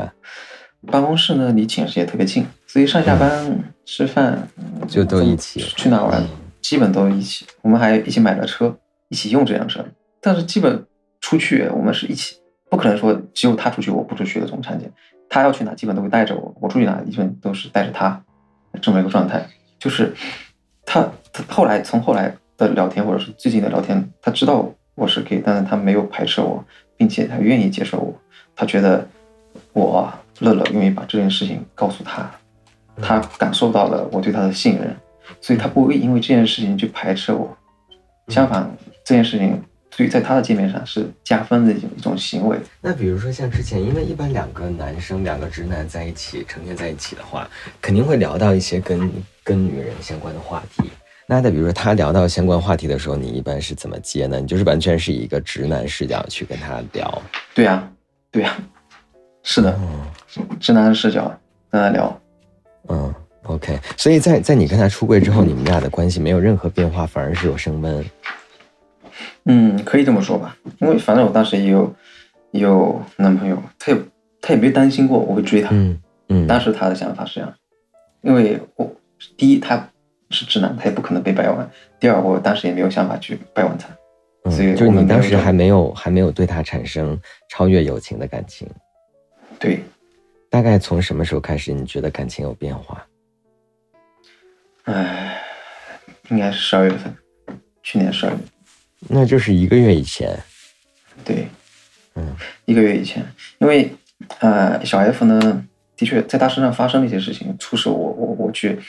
[0.87, 4.47] 办公室呢离寝室也特别近，所以上下班吃饭
[4.87, 5.59] 就都一起。
[5.59, 6.25] 去哪玩，
[6.63, 7.45] 基本都一起。
[7.61, 8.75] 我们还一起买了车，
[9.09, 9.85] 一起用这辆车。
[10.19, 10.83] 但是基本
[11.21, 12.37] 出去我们是一起。
[12.69, 14.91] 不可能说只有他出去我不出去的这种场景，
[15.29, 18.19] 他要去哪基本都会带着我，我出去哪基本都是带着他，
[18.81, 19.47] 这么一个状态。
[19.77, 20.11] 就是
[20.83, 26.65] 他他后来从后来的聊天或者是最近的聊天，他知道我是 gay，但是他没有排斥我，
[26.97, 28.11] 并且他愿意接受我。
[28.55, 29.07] 他觉得
[29.73, 32.31] 我乐乐愿意把这件事情告诉他，
[32.99, 34.97] 他感受到了我对他的信任，
[35.41, 37.55] 所以他不会因为这件事情去排斥我，
[38.27, 38.69] 相反，
[39.03, 39.61] 这件事情
[39.95, 42.57] 对于在他的界面上是加分的一种一种行为。
[42.81, 47.49] 那比如说像之前，因为一般两个男生、两个直男在一起，成天在一起的话，
[47.81, 49.11] 肯定会聊到一些跟
[49.43, 50.89] 跟女人相关的话题。
[51.25, 54.41] 那在比如说他聊到相关话题的时候，你一般是怎么接呢？
[54.41, 57.21] 你就是完全是以一个直男视角去跟他聊。
[57.55, 57.89] 对呀，
[58.29, 58.57] 对呀，
[59.41, 61.33] 是的，嗯直男视角
[61.69, 62.21] 跟他聊。
[62.89, 63.79] 嗯，OK。
[63.97, 68.05] 所以在在你跟他出柜之后，你们俩的关系没有任何变化，反而是有升温。
[69.45, 71.93] 嗯，可以这么说吧，因为反正我当时也有
[72.51, 73.97] 有男朋友，他也
[74.41, 75.69] 他也没担心过我会追他。
[75.71, 76.47] 嗯嗯。
[76.47, 77.53] 当时他的想法是这样，
[78.21, 78.91] 因为我
[79.37, 79.87] 第一他
[80.29, 81.65] 是直男，他也不可能被掰弯；
[81.99, 83.87] 第二，我当时也没有想法去掰弯他。
[84.49, 87.17] 所以，就你当时还没有还没有对他产生
[87.49, 88.67] 超越友情的感情。
[89.59, 89.81] 对。
[90.49, 93.05] 大概从什么时候开始，你觉得感情有变化？
[94.83, 95.41] 唉，
[96.29, 97.15] 应该是十二月份，
[97.81, 98.37] 去年十二月。
[99.09, 100.37] 那就是一个月以前，
[101.23, 101.47] 对，
[102.15, 103.25] 嗯，一个月以前，
[103.59, 103.93] 因为，
[104.39, 105.65] 呃，小 F 呢，
[105.95, 108.79] 的确在他身上发生了一些事情，促使我我我去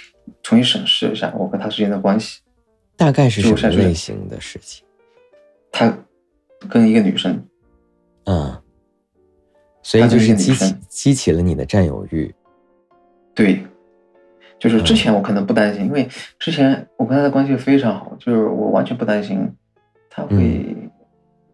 [0.42, 2.40] 重新审视一下我和他之间的关系。
[2.96, 4.84] 大概是什么类型的事情？
[5.72, 5.98] 他
[6.68, 7.44] 跟一个女生，
[8.26, 8.62] 嗯，
[9.82, 12.32] 所以就是激起激起了你的占有欲。
[13.34, 13.66] 对，
[14.64, 19.46] 就是之前我可能不担心，因为之前我跟他的关系非常好，就是我完全不担心。
[20.08, 20.74] 他会，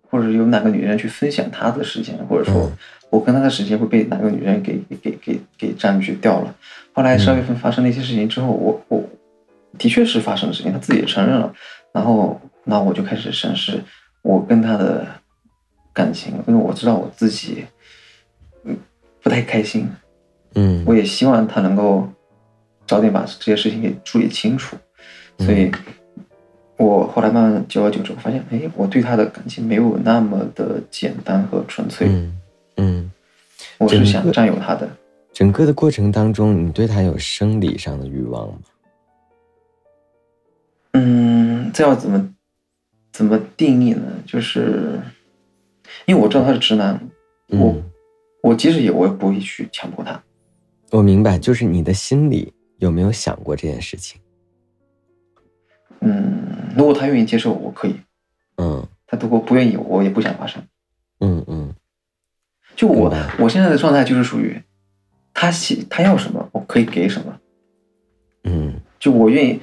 [0.09, 2.71] 或者有哪个女人去分享他的时间，或者说
[3.11, 6.55] 我跟他的时间会被哪个女人给给给给占据掉了。
[6.93, 9.03] 后来十二月份发生那些事情之后，我我
[9.77, 11.53] 的确是发生了事情，他自己也承认了。
[11.93, 13.83] 然后，那我就开始审视
[14.23, 15.05] 我跟他的
[15.93, 17.65] 感情，因为我知道我自己
[18.63, 18.77] 嗯
[19.21, 19.91] 不太开心，
[20.55, 22.09] 嗯，我也希望他能够
[22.91, 24.77] 早点把这些事情给处理清楚，
[25.39, 25.71] 所以。
[26.77, 32.09] 我后来慢慢久而久之，我发现，哎，我对他的感情没有那么的简单和纯粹。
[32.09, 32.41] 嗯
[32.79, 33.11] 嗯，
[33.77, 34.89] 我是想占有他的。
[35.31, 38.59] 整个的过程当中，你对他有生理上的欲望吗？
[40.95, 42.35] 嗯，这要怎么
[43.13, 44.03] 怎么定义呢？
[44.25, 44.99] 就是
[46.07, 46.99] 因为我知道他是直男，
[47.49, 47.77] 我
[48.43, 50.19] 我即使有，我也不会去强迫他。
[50.93, 52.51] 我明白，就是你的心里
[52.81, 54.21] 有没有想过这件事情？
[56.01, 56.49] 嗯。
[56.77, 57.97] 如果他愿意接受，我可以。
[58.57, 60.63] 嗯，他如果不愿意，我也不想发生。
[61.19, 61.75] 嗯嗯，
[62.77, 64.63] 就我我现在的状态就是属于，
[65.35, 67.37] 他喜他要什么，我可以给什么。
[68.45, 69.61] 嗯，就我愿意，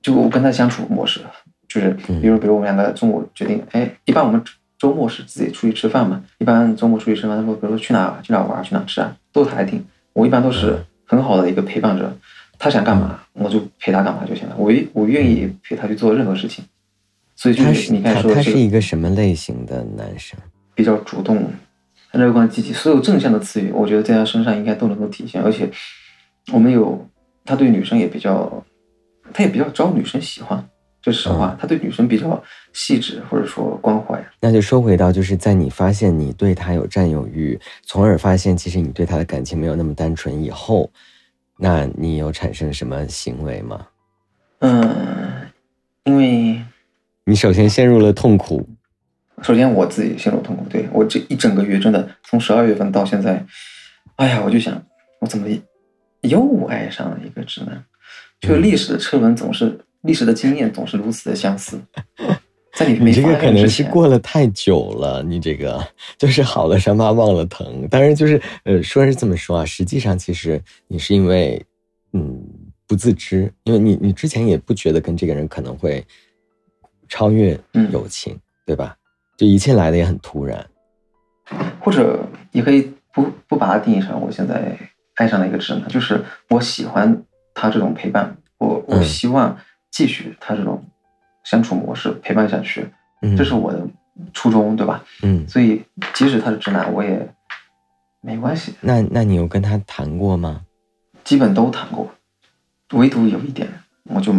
[0.00, 1.20] 就我跟他相处模式，
[1.68, 4.42] 就是比如比如我们两个中午决定，哎，一般我们
[4.78, 12.16] 周末是自己出去吃饭嘛，一般周末出去吃饭，他说比如说去哪去哪玩去哪吃啊，都他来定，我一般都是很好的一个陪伴者。
[12.58, 14.56] 他想干嘛，我就陪他干嘛就行了。
[14.58, 16.64] 我我愿意陪他去做任何事情，
[17.36, 20.36] 所以就是你看说他是一个什么类型的男生？
[20.74, 21.48] 比较主动、
[22.12, 25.40] 乐观、积极，所有正向的词语，我觉得在他身上应该都能够体现。
[25.40, 25.70] 而且
[26.52, 27.06] 我们有
[27.44, 28.64] 他对女生也比较，
[29.32, 30.68] 他也比较招女生喜欢，
[31.00, 31.56] 这是实话。
[31.60, 32.42] 他对女生比较
[32.72, 34.20] 细致，或者说关怀。
[34.40, 40.90] 那就说回到，就是在你发现你对他有占有欲，从而发现其实你对他的感情没有那么单纯以后。
[41.60, 43.88] 那你有产生什么行为吗？
[44.60, 45.50] 嗯，
[46.04, 46.62] 因为，
[47.24, 48.68] 你首先陷入了痛苦。
[49.42, 53.44] 首先我自己陷入痛苦，对我这一整个月真的从十二月份到现在，
[54.16, 54.80] 哎呀，我就想
[55.20, 55.48] 我怎么
[56.20, 57.84] 又爱上了一个直男？
[58.40, 61.80] 就历史的车轮总是历史的经验总是如此的相似。
[62.74, 65.84] 在你你这个可能是过了太久了，你这个
[66.16, 67.88] 就是好了伤疤忘了疼。
[67.88, 71.64] 当然就是呃，说是这么说啊，实际上其实你是因为
[72.12, 72.40] 嗯
[72.86, 76.04] 不自知，因为你你之前也不觉得跟这个人可能会
[77.08, 77.58] 超越
[77.90, 78.96] 友情，对吧？
[79.36, 80.64] 就一切来的也很突然，
[81.80, 84.78] 或者你可以不不把它定义成我现在
[85.14, 89.58] 爱上了一个直男，就是我喜欢他这种陪伴，我我希望
[89.90, 90.84] 继续他这种。
[91.48, 92.86] 相处模式陪伴下去，
[93.34, 93.80] 这是我的
[94.34, 95.02] 初衷，对吧？
[95.22, 95.82] 嗯，所以
[96.12, 97.26] 即使他是直男，我也
[98.20, 98.74] 没关系。
[98.82, 100.60] 那那你有跟他谈过吗？
[101.24, 102.12] 基本都谈过，
[102.92, 103.66] 唯独有一点
[104.04, 104.34] 我就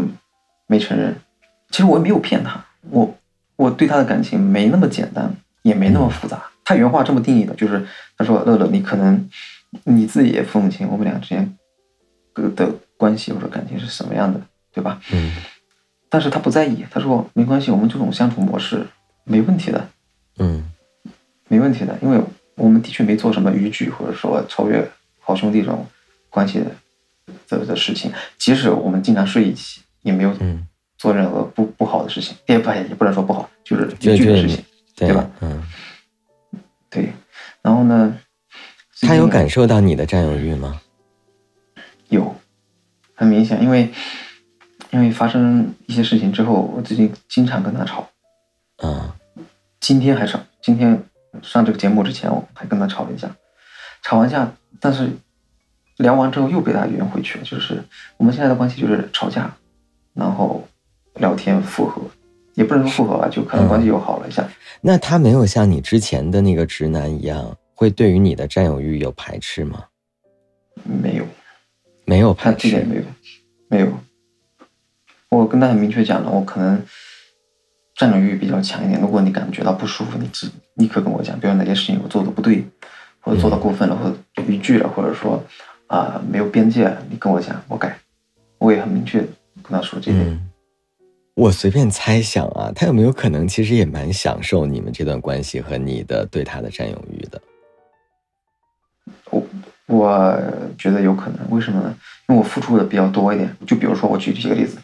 [0.68, 1.16] 没承认。
[1.72, 3.18] 其实我也没有骗他，我
[3.56, 6.44] 我对他的感情没那么简单，也没那么复杂。
[6.64, 7.84] 他原话这么定义的，就是
[8.16, 9.28] 他说：“乐乐，你可能
[9.86, 11.58] 你自己也分不清我们俩之间
[12.56, 14.40] 的关系或者感情是什么样的，
[14.72, 15.32] 对吧？”嗯。
[16.10, 18.86] 但是他不在意，他说没关系，我们这种相处模式
[19.24, 19.88] 没问题的，
[20.40, 20.64] 嗯，
[21.48, 22.20] 没问题的，因为
[22.56, 25.86] 我们的确没做什么逾矩，或者说超越好兄弟这种
[26.30, 26.66] 关系的
[27.48, 28.12] 的的事情。
[28.38, 30.34] 即使我们经常睡一起，也没有
[30.98, 34.64] 做任何不不好的事情，也不也不能说不好，就是逾矩的事情，
[34.96, 35.30] 对吧？
[35.42, 35.64] 嗯，
[36.90, 37.14] 对。
[37.62, 38.18] 然后呢？
[39.02, 40.82] 他有感受到你的占有欲吗？
[42.10, 42.36] 有，
[43.16, 43.90] 很明显，因为
[44.92, 48.08] 因为发生一些事情之后，我最近经常跟他吵。
[48.84, 49.12] 嗯，
[49.80, 51.02] 今天还吵，今天
[51.42, 53.30] 上这个节目之前，我还跟他吵了一架。
[54.02, 55.10] 吵完架，但是
[55.98, 57.44] 聊完之后又被他圆回去了。
[57.44, 57.84] 就是
[58.18, 59.54] 我们现在的关系就是吵架，
[60.14, 60.68] 然后
[61.16, 62.02] 聊天复合，
[62.56, 64.48] 也不能说复合吧，就可能关系又好了一下。
[64.82, 67.56] 那他没有像你之前的那个直男一样？
[67.76, 69.86] 会对于你的占有欲有排斥吗？
[70.84, 71.26] 没有，
[72.06, 73.04] 没有排斥，没有，
[73.70, 73.88] 没有。
[75.30, 76.82] 我跟他很明确讲了，我可能
[77.96, 79.00] 占有欲比较强一点。
[79.00, 82.66] 如果你感觉到不舒服，你只立刻跟我讲，比如哪些事情我做的不对，
[83.20, 85.44] 或者做的过分了，或者逾矩了，或者说
[85.88, 87.98] 啊没有边界，你跟我讲，我改。
[88.58, 89.20] 我也很明确
[89.64, 90.50] 跟他说这点。
[91.36, 97.42] 我随便猜想啊，他有没有可能其实也蛮享受你们这段关系和你的对他的占有欲的？
[99.30, 99.48] 我
[99.86, 100.42] 我
[100.78, 101.96] 觉得有可能，为什么呢？
[102.28, 103.56] 因为我付出的比较多一点。
[103.66, 104.78] 就比如说，我举几个例子，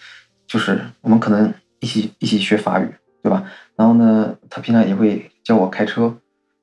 [0.47, 2.87] 就是我们可能一起一起学法语，
[3.21, 3.43] 对吧？
[3.75, 6.15] 然后呢，他平常也会教我开车。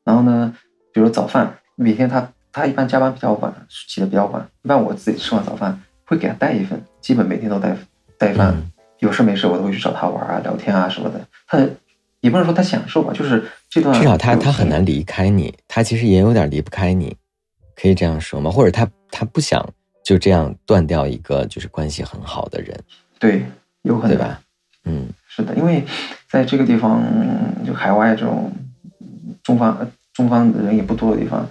[0.04, 0.54] 然后呢，
[0.92, 3.54] 比如早饭，每天他他一般加班比较晚，
[3.88, 7.76] 起的比较晚，一般我自己吃完早饭会给他带一份，基本每天都带
[8.18, 8.54] 带饭。
[8.98, 11.20] 有事没事我都会去找他玩啊、聊天啊什么的。
[11.48, 11.58] 他
[12.20, 17.16] 也不能说他享受吧，就是这段至少他他很难离开你，他其实也有点离不开你。
[17.74, 18.48] 可以这样说吗？
[18.48, 19.68] 或者他他不想
[20.04, 22.78] 就这样断掉一个就是关系很好的人？
[23.18, 23.42] 对，
[23.82, 24.40] 有可能对吧？
[24.84, 25.84] 嗯，是的，因为
[26.28, 27.02] 在这个地方，
[27.64, 28.50] 就海外这种
[29.42, 31.48] 中方中方的人也不多的地方，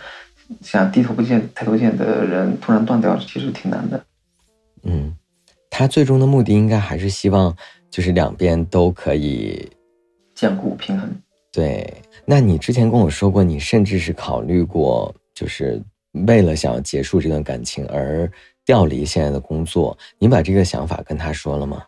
[0.62, 4.04] 想低头不见抬头见的人突然断掉，其实挺难的。
[4.84, 5.16] 嗯，
[5.70, 7.56] 他最终的目的应该还是希望
[7.90, 9.70] 就是两边都可以
[10.36, 11.10] 兼顾平衡。
[11.52, 15.82] 对，那你之前跟我说过，你甚至是考虑过就是。
[16.28, 18.30] 为了想要结束这段感情而
[18.66, 21.82] 调离现在的工作，你把这个想法跟他说了吗？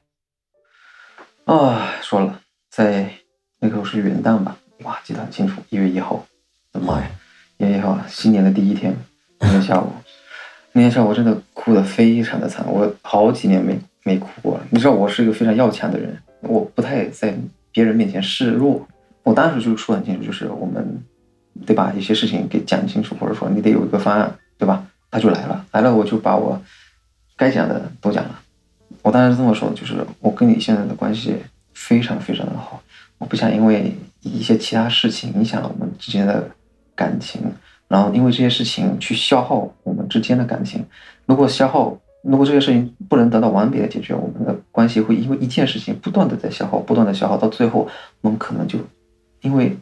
[1.45, 3.10] 啊，说了，在
[3.60, 6.25] 那时候是元旦吧，哇，记得很清楚，一月一号，
[6.71, 7.10] 我的妈呀，
[7.58, 8.95] 一月一号，新年的第一天，
[9.39, 9.91] 那天下午，
[10.73, 14.65] 那天下午真的哭得非常的惨，我好几年没没哭过了。
[14.69, 17.38] 你知道我是一个非常要强的人，我不太在
[17.71, 18.88] 别人面前示弱，
[19.23, 21.03] 我当时就说很清楚，就是我们。
[21.67, 24.84] 得把一些事情给讲清楚，或者说你得有一个方案，对吧？
[25.12, 26.60] 他就来了，来了我就把我
[27.38, 28.39] 该讲的都讲了。
[29.04, 31.36] 我当时这么说，就是我跟你现在的关系
[31.76, 32.82] 非常非常的好，
[33.20, 36.50] 我不想因为一些其他事情影响了我们之间的
[36.96, 37.42] 感情，
[37.88, 40.84] 然后因为这些事情去消耗我们之间的感情。
[41.28, 47.88] 如果消耗，如果这些事情不能得到完美的解决，我们的关系会因为一件事情不断的在消耗，不断的消耗，到最后
[48.22, 48.80] 我们可能就
[49.42, 49.78] 因为。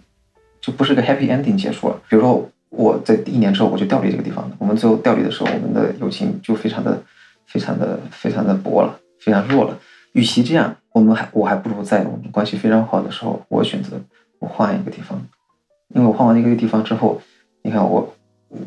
[0.64, 2.00] 就不是个 happy ending 结束了。
[2.08, 4.56] 比如说，我在一年之后我就调离这个地方了。
[4.60, 7.02] 我们最后调离的时候，我们的友情就非常的、
[7.48, 9.80] 非常的、非常的薄了，非常弱了。
[10.12, 13.98] 与其这样，我们还我还不如在我们关系非常好的时候，我选择
[14.40, 15.18] 我换一个地方。
[15.96, 17.22] 因为我换完一个地方之后，
[17.62, 18.14] 你看我，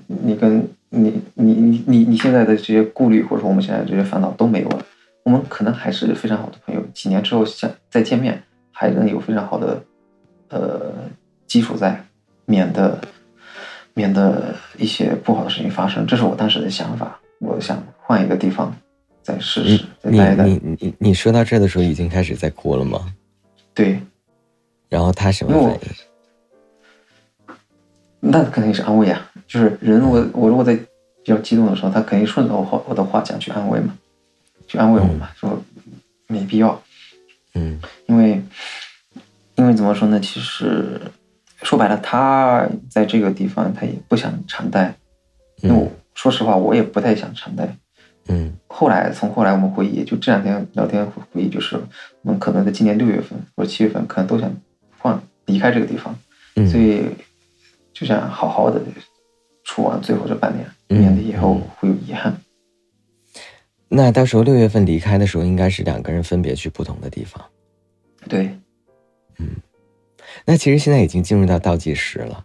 [0.06, 4.82] 你跟你你你你你现在的这些顾虑，或者说我们现在这些烦恼都没有了。
[5.24, 6.80] 我们可能还是非常好的朋友。
[6.94, 9.82] 几年之后想再见面，还能有非常好的，
[10.48, 10.92] 呃。
[11.46, 12.02] 基础在，
[12.46, 12.98] 免得
[13.92, 17.20] 免得一些不好的事情发生，这是我当时的想法。
[17.38, 18.74] 我想换一个地方
[19.24, 19.84] 再试试。
[20.02, 23.12] 你你你你说到这的时候已经开始在哭了吗？
[23.74, 23.98] 对。
[24.88, 25.80] 然后他什么反应？
[28.20, 29.28] 那肯定是安慰啊！
[29.48, 30.84] 就是人，我我如果在比
[31.24, 33.98] 较激动的时候，他肯定顺着我话我的话讲去安慰嘛，
[34.68, 35.60] 去安慰我嘛，说
[36.28, 36.80] 没必要。
[37.54, 37.80] 嗯。
[38.06, 38.40] 因为
[39.56, 40.20] 因为怎么说呢？
[40.20, 41.00] 其实。
[41.62, 44.94] 说白了，他在这个地方，他也不想常待。
[45.62, 47.74] 因为说实话，我也不太想常待。
[48.28, 48.52] 嗯。
[48.66, 51.76] 后来从后来我们回忆，就这两天聊天回忆，就是
[52.22, 54.52] 我们可能在今年六月份或者七月份，可能都想
[54.98, 56.16] 换离开这个地方。
[56.56, 56.66] 嗯。
[56.66, 57.04] 所以
[57.92, 58.80] 就想好好的
[59.64, 62.36] 处完最后这半年，免得以后会有遗憾。
[63.88, 67.44] 那到时候六月份离开的时候，应该是两个人分别去不同的地方。
[68.28, 68.46] 对。
[69.38, 69.48] 嗯。
[70.44, 72.44] 那其实现在已经进入到倒计时了，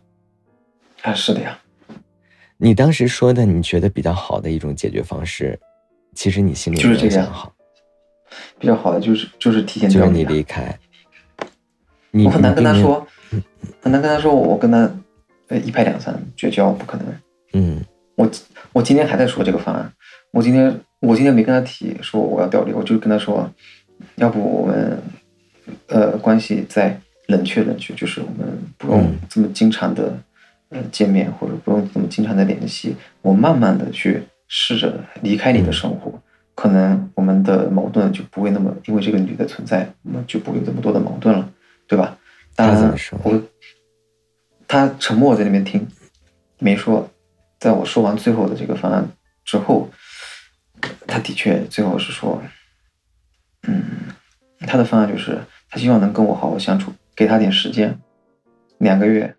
[1.02, 1.58] 啊，是的呀。
[2.58, 5.60] 你当时说的你觉得比较好的一种解决方式，
[6.20, 7.54] 其实你心里就是这样好。
[8.60, 10.78] 比较好的就是就是提前就是你离开。
[12.12, 13.08] 我很难跟他说，
[13.82, 14.92] 很难跟他说，我跟他
[15.48, 17.06] 呃一拍两散绝交，不可能。
[17.54, 17.82] 嗯
[18.16, 18.30] 我
[18.74, 19.90] 我今天还在说这个方案，
[20.32, 23.50] 我今天我今天没跟他提说我要调离，我就跟他说，
[24.16, 25.02] 要不我们
[25.88, 30.22] 呃关系再冷却冷却，就是我们不用嗯这么经常的
[30.68, 36.22] 呃见面，或者不用这么经常的联系，我慢慢的去试着离开你的生活，
[36.54, 41.50] 可能我们的矛盾就不会那么因为这个女的存在，我们就不会有这么多的矛盾了，
[41.88, 42.18] 对吧？
[42.56, 42.93] 当然
[43.24, 43.41] 我
[44.68, 45.88] 他沉默在那边听，
[46.58, 47.10] 没说。
[47.60, 49.06] 在我说完最后的这个方案
[49.43, 49.89] 之后，
[51.06, 52.41] 他的确最后是说，
[53.68, 53.84] 嗯，
[54.62, 55.38] 他的方案就是
[55.70, 58.00] 他希望能跟我好好相处，给他点时间，
[58.78, 59.36] 两个月。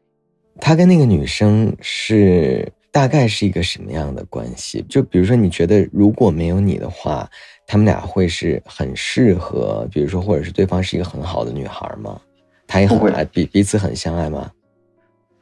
[0.61, 4.83] 他跟那个女生是大概是一个什么样的关系？
[4.89, 7.29] 就比如说，你觉得如果没有你的话，
[7.67, 12.21] 他们俩会是很适合，比如说，或者是对方是一个很好的女孩吗？
[12.67, 14.51] 他也会爱彼彼此很相爱吗？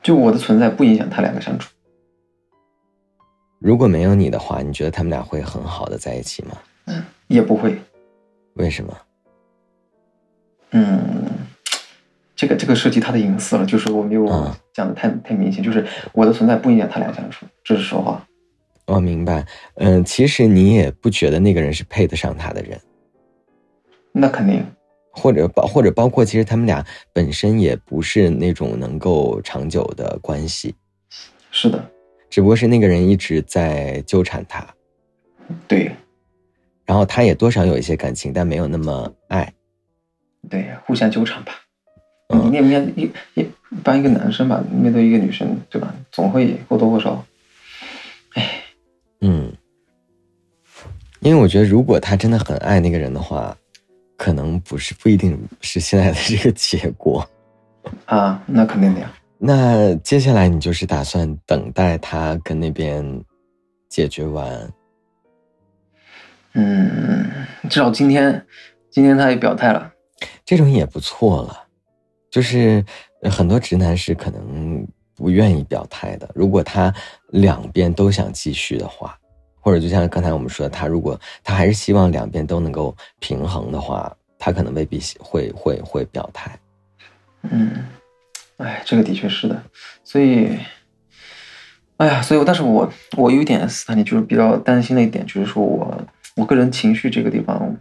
[0.02, 1.70] 就我的存在不影响他两个相处。
[3.58, 6.58] 如果没有你的话，你觉得他们俩会很好的在一起吗？
[6.86, 7.76] 嗯也不会，
[8.54, 8.96] 为什么？
[10.70, 11.26] 嗯，
[12.38, 18.24] 这个这个涉及他的隐私了，就是我没有嗯讲的太太明显，就是我的存在不影响他俩相处，这是实话。
[18.86, 22.80] 我明白，嗯，其实你也不觉得那个人是配得上他的人，
[24.12, 24.64] 那肯定，
[25.10, 30.72] 或者包或者包括，其实他们俩本身也不是那种能够长久的关系，
[31.50, 31.90] 是的，
[32.30, 34.64] 只不过是那个人一直在纠缠他，
[35.66, 35.90] 对
[36.86, 39.52] 然后他也多少有一些感情，但没有那么爱。
[40.48, 41.52] 对，互相纠缠吧。
[42.28, 45.94] 嗯你面面一一一般一个男生吧，面对一个女生，对吧？
[46.12, 47.24] 总会或多或少，
[48.34, 48.62] 哎，
[49.20, 49.50] 嗯，
[51.20, 53.56] 因为我觉得，如果他真的很爱那个人的话，
[54.16, 57.26] 可能不是不一定是现在的这个结果。
[58.04, 59.10] 啊，那肯定的呀。
[59.38, 63.24] 那接下来你就是打算等待他跟那边
[63.88, 64.70] 解决完？
[66.52, 67.24] 嗯，
[67.70, 68.44] 至少今天，
[68.90, 69.92] 今天他也表态了。
[70.44, 71.67] 这种也不错了，
[72.30, 72.84] 就是
[73.30, 76.28] 很多直男是可能不愿意表态的。
[76.34, 76.92] 如果他
[77.30, 79.18] 两边都想继续的话，
[79.60, 86.58] 或者就像刚才我们说的，他如果他还是希望两边都能够平衡的话，他可能未必会会会表态。
[87.42, 87.84] 嗯，
[88.58, 89.62] 哎，这个的确是的，
[90.04, 90.58] 所以，
[91.96, 96.06] 哎呀，所以我，但是我我有一点斯坦尼就是比较担心的一点，就是说我
[96.36, 97.76] 我个人情绪这个地方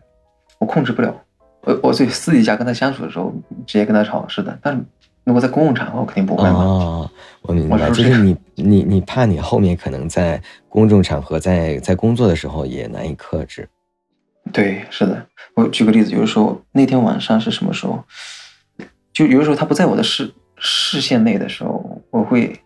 [0.59, 1.23] 我控制不了。
[1.67, 3.33] 我我所以私底下跟他相处的时候，
[3.65, 4.81] 直接跟他吵是的，但是
[5.25, 6.63] 如果在公共场合，我肯定不会嘛。
[6.63, 7.11] 哦，
[7.41, 13.67] 我明白，就是是你你你怕你后面可能在公众场合在在工作的时候也难以克制。
[14.53, 15.25] 对，是的。
[15.55, 18.01] 我举个例子，有的时候那天晚上是什么时候？
[19.11, 22.57] 就有的时候他不在我的视视线内的时候，我会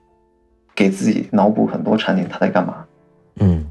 [0.76, 2.86] 给自己脑补很多场景，他在干嘛。
[3.38, 3.66] 嗯，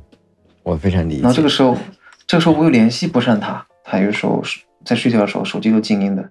[0.65, 1.21] 我非常理解。
[1.23, 1.77] 然后这个时候，
[2.27, 6.31] 这个时候我又联系不上他，他有时候是在睡觉的时候手机都静音的，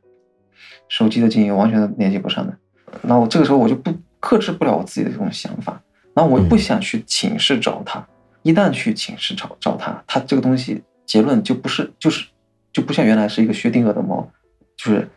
[0.87, 2.55] 手机的静音完全都联系不上的。
[3.01, 5.81] 那我这个时候我就不克制不了我自己的这种想法，
[6.13, 8.05] 然后我又不想去寝室找他，
[8.43, 12.27] 一旦去寝室找找他，他这个东西结论就不是就是
[12.73, 14.27] 就不像原来是一个薛定谔的猫，
[14.75, 15.07] 就是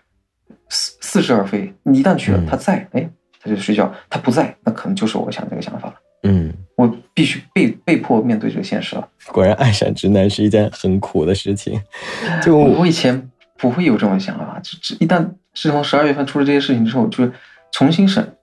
[0.68, 1.72] 似似是而非。
[1.82, 3.10] 你一旦去了嗯，他在，哎，
[3.40, 5.94] 他就睡觉；他不在，那可能就是我想这个想法了。
[6.24, 6.52] 嗯，
[6.82, 9.08] 我必须被被迫面对这个现实了。
[9.28, 11.80] 果然爱上直男是一件很苦的事情。
[12.42, 15.24] 就我我以前不会有这种想法，就这一旦
[15.54, 17.32] 自从十二月份出了这些事情之后，就是
[17.70, 18.36] 重新审，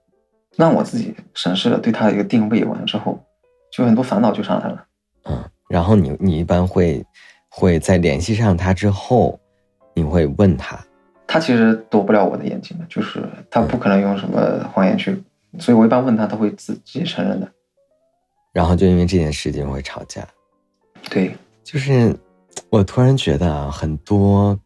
[0.56, 3.22] 让我自己审视了对他的一个定位完了之后，
[3.70, 4.84] 就很多烦恼就上来了。
[5.24, 7.04] 嗯，然后你你一般会
[7.50, 9.38] 会在联系上他之后，
[9.94, 10.78] 你会问他，
[11.26, 15.22] 他其实躲不了我的眼睛的，就是他不可能用什么谎言去，
[15.58, 17.46] 所以我一般问他，他会自直接承认的。
[18.52, 20.26] 然后就因为这件事情会吵架。
[21.08, 21.34] 对，
[21.64, 22.14] 就是
[22.68, 24.58] 我突然觉得啊，很多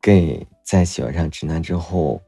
[0.00, 2.20] gay 在喜欢上直男之后，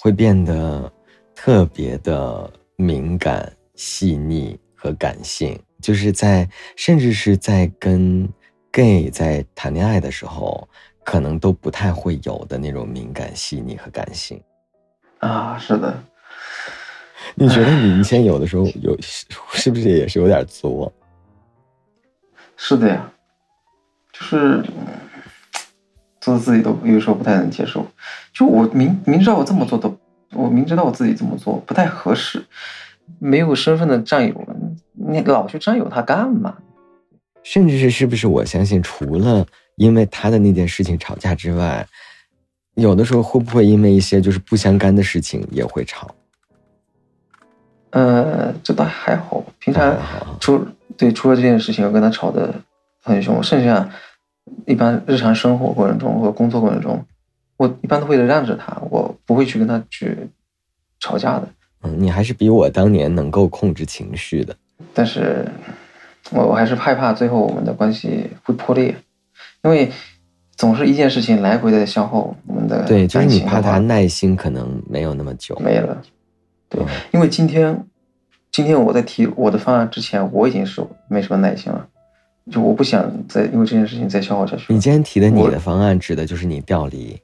[0.00, 0.92] 会变得
[1.34, 8.28] 特别的敏感、细腻和感性，就是在甚至是在跟
[8.72, 10.68] gay 在谈恋爱的时候，
[11.04, 14.42] 可能都不太会有的那种敏感、细腻和感性。
[15.18, 16.02] 啊，是的，
[17.34, 18.96] 你觉得你以前有的时候有
[19.52, 20.92] 是不是也是有点作？
[22.56, 23.10] 是的呀，
[24.12, 24.86] 就是嗯
[26.20, 27.86] 做自己都有时候不太能接受。
[28.34, 29.96] 就我明明知道我这么做都，
[30.32, 32.44] 我明知道我自己这么做不太合适，
[33.18, 34.48] 没有身份的占有，
[34.92, 36.56] 你老去占有他干嘛？
[37.42, 41.86] 甚至是是不是我相信，除了因为他的那件事情吵架之外，
[42.74, 46.14] 有的时候会不会因为一些就是不相干的事情也会吵？
[47.90, 49.96] 呃，这倒还好，平常
[50.38, 50.66] 除
[50.96, 52.54] 对除了这件事情，我跟他吵得
[53.02, 53.88] 很凶，剩下
[54.66, 57.04] 一般日常生活过程中和工作过程中，
[57.56, 60.16] 我一般都会让着他，我不会去跟他去
[60.98, 61.48] 吵架的。
[61.82, 64.54] 嗯，你还是比我当年能够控制情绪的。
[64.94, 65.46] 但是
[66.30, 68.94] 我我还是害怕最后我们的关系会破裂，
[69.62, 69.90] 因为
[70.56, 75.58] 总是一件事情来回的消耗我们的对，就是你怕他耐心可能没有那么久。
[75.58, 75.96] 没了。
[76.70, 77.84] 对嗯，因为今天
[78.50, 81.86] 今天我在提我的方案之前，我已经是没什么耐心了，
[82.50, 84.66] 就我不想再因为这件事情再消耗下去了。
[84.68, 87.20] 你今天提的你的方案，指的就是你调离。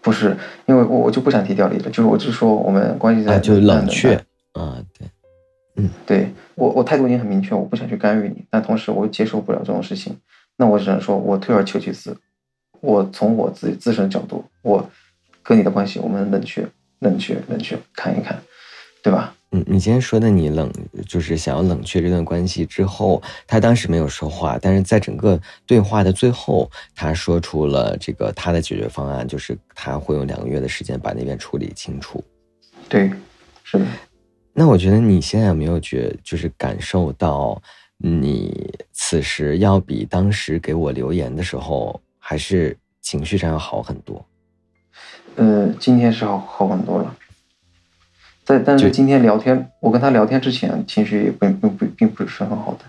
[0.00, 4.14] 不是因为我我就不想提调离了，就是我就说我们关系在啊，就冷却。
[4.14, 5.08] 在啊，对，
[5.74, 5.90] 嗯。
[6.06, 10.16] 对我，我态度已经很明确，我不想去干预你，但同时我又接受不了这种事情，
[10.56, 12.16] 那我只能说，我退而求其次，
[12.80, 14.88] 我从我自己自身的角度，我
[15.42, 16.64] 跟你的关系，我们冷却、
[17.00, 18.40] 冷却、冷却，看一看，
[19.06, 19.32] 对吧？
[19.52, 20.68] 嗯，你今天说的你冷，
[21.06, 32.20] 就是想要冷却这段关系之后，他当时没有说话，但是在整个对话的最后，他说出了这个他的解决方案，就是他会用两个月的时间把那边处理清楚。
[32.88, 33.08] 对，
[33.62, 33.86] 是的，
[34.52, 37.62] 那我觉得你现在有没有觉，就是感受到
[37.96, 44.26] 你此时要比当时给我留言的时候，还是情绪上要好很多？
[45.36, 47.16] 呃，今天是好好很多了。
[48.46, 52.84] 在但是今天聊天，我跟他聊天之前情绪也并并不并不是很好的，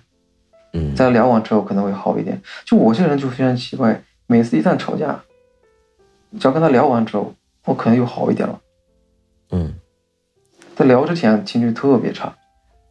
[0.74, 2.40] 嗯，在聊完之后可能会好一点。
[2.64, 5.20] 就我这个人就非常奇怪，每次一旦吵架，
[6.40, 7.34] 只要跟他聊完之后，
[7.66, 8.62] 我可能又好一点了。
[9.50, 9.74] 嗯
[10.76, 12.32] 在聊之前情绪特别差，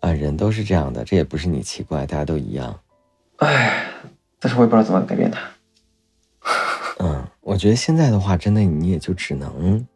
[0.00, 2.80] 啊，人都是这样的，这也不是你奇怪，大家都一样。
[3.36, 3.86] 唉，
[4.40, 5.40] 但是我也不知道怎么改变他。
[6.98, 9.86] 嗯，我觉得现在的话，真的你也就只能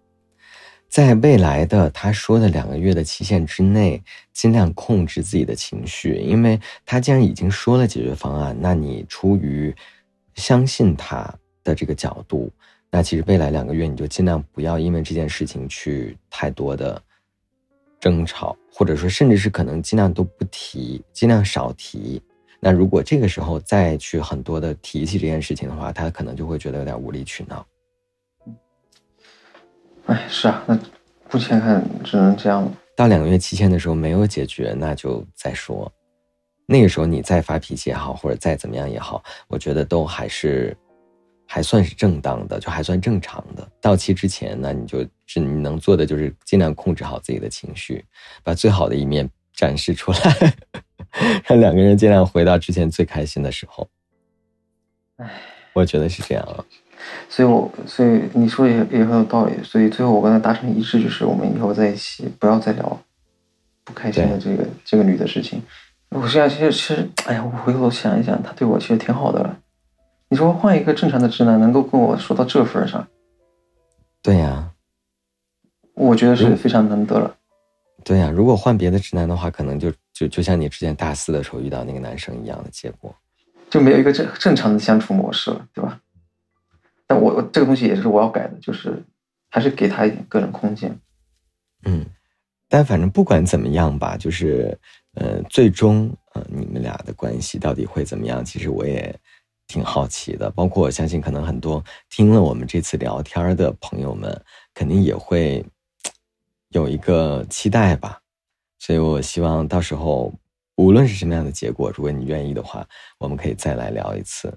[0.91, 9.73] 在未来的他说的两个月的期限之内，尽量控制自己的情绪，因为他既然已经说了解决方案，那你出于
[10.35, 11.33] 相信他
[11.63, 12.51] 的这个角度，
[12.91, 17.01] 那其实未来两个月你就尽量不要因为这件事情去太多的
[18.01, 22.21] 争吵，或者说甚至是可能尽量都不提，尽量少提。
[22.59, 27.65] 那如果这个时候再去很多的提起这件事情的话，他可能就会觉得有点无理取闹。
[30.11, 30.77] 唉，是啊，那
[31.31, 32.73] 目前看只能这样了。
[32.97, 35.91] 到两个月期限的时候没有解决，那就再说。
[36.67, 40.77] 那个时候你再发脾气也好，或者再怎么样也好，我觉得都还是
[41.47, 43.69] 还算是正当的，就还算正常的。
[43.81, 48.05] 到期之前，那你就只你能做的就是尽量控制好自己的情绪，
[48.43, 50.55] 把最好的一面展示出来，
[51.47, 53.89] 让两个人尽量回到之前最开心的时候。
[55.19, 55.31] 唉，
[55.73, 56.65] 我觉得是这样啊。
[57.29, 59.53] 所以我，所以你说也也很有道理。
[59.63, 63.01] 所以最后我跟他达成一致，就是我们以后在一起不要再聊
[63.85, 65.63] 不开心的这个这个女的事情。
[66.11, 69.59] 我现在其实其实，哎呀，我回头想一想，他对我其实挺好的了。
[70.29, 73.07] 你说换一个正常的直男能够跟我说到这份儿上，
[74.23, 74.71] 对呀、
[75.95, 77.37] 我觉得是非常难得了。
[78.05, 83.15] 对呀、如果换别的直男的话，可能就就就像你之前大四的时候遇到那个男生一样的结果。
[83.69, 86.01] 就没有一个正正常的相处模式了，对吧？
[87.11, 89.03] 但我我这个东西也是我要改的，就是
[89.51, 90.97] 还是给他一点个人空间。
[91.85, 92.07] 嗯，
[92.69, 94.79] 但反正不管怎么样吧，就是
[95.15, 98.45] 呃，最终呃，你们俩的关系到底会怎么样？
[98.45, 99.13] 其实我也
[99.67, 100.49] 挺好奇的。
[100.53, 104.41] 包括我相信，可能很多听了我们这次聊天的朋友们，
[104.73, 105.67] 肯定也会
[106.69, 108.21] 有一个期待吧。
[108.79, 110.33] 所以我希望到时候
[110.77, 112.87] 无论是什么样的结果，如果你愿意的话，
[113.19, 114.57] 我们可以再来聊一次。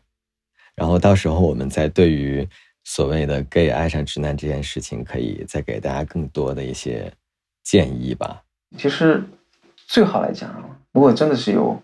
[0.75, 2.47] 然后到时候我们再对于
[2.83, 7.11] 所谓的 gay 爱上直男这件事情，可以再给大家更多的一些
[7.63, 8.41] 建议吧。
[8.77, 9.23] 其实
[9.87, 11.81] 最好来讲啊，如果真的是有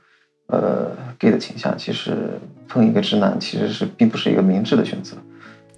[0.47, 2.31] 呃 gay 的倾向，其实
[2.67, 5.15] 碰一个直男其实是并不是一个明智的选择。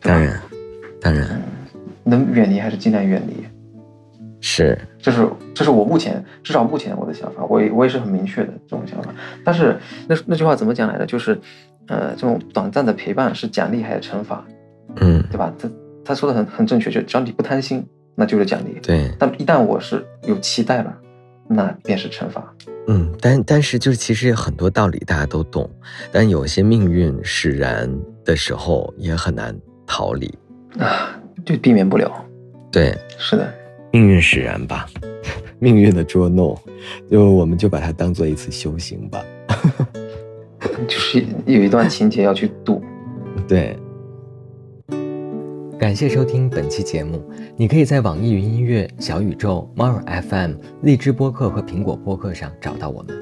[0.01, 0.41] 当然，
[0.99, 1.41] 当然
[2.03, 3.45] 能远离还是尽量远离。
[4.43, 9.14] 是，这是这是我目前至少目前我的想法，我也我也是很明确的这种想法。
[9.45, 11.05] 但是那那句话怎么讲来着？
[11.05, 11.39] 就是
[11.88, 14.45] 呃，这种短暂的陪伴是奖励还是惩罚，
[14.97, 15.53] 嗯，对吧？
[15.59, 15.69] 他
[16.05, 18.79] 他说的很很正确，就只要你不贪心，那就是奖励。
[18.82, 20.95] 对，但一旦我是有期待了，
[21.47, 22.53] 那便是惩罚。
[22.88, 25.69] 嗯，但但是就是其实很多道理大家都懂，
[26.11, 27.89] 但有些命运使然
[28.25, 29.55] 的时候也很难
[29.86, 30.34] 逃离。
[30.79, 32.11] 啊，就避免不了。
[32.71, 33.53] 对，是的，
[33.91, 34.88] 命运使然吧，
[35.59, 36.57] 命运的捉弄，
[37.09, 39.23] 就我们就把它当做一次修行吧。
[40.88, 42.82] 就是有一段情节要去度。
[43.47, 43.78] 对。
[45.80, 47.24] 感谢收听本期节目。
[47.57, 50.53] 你可以在网易云音乐、小宇宙、猫耳 FM、
[50.84, 53.16] 荔枝播客和苹果播客上找到我们。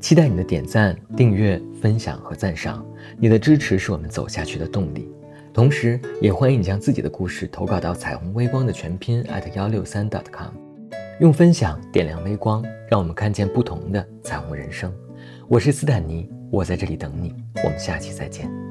[0.00, 2.84] 期待你的点赞、订阅、分享和赞赏，
[3.18, 5.10] 你的支持是我们走下去的动力。
[5.52, 10.52] 同时，也欢迎你将自己的故事投稿到彩虹微光的全拼 at 幺六三 .com，
[11.20, 14.92] 用分享点亮微光，让我们看见不同的彩虹人生。
[15.48, 18.65] 我是斯坦尼，我在这里等你，我们下期再见。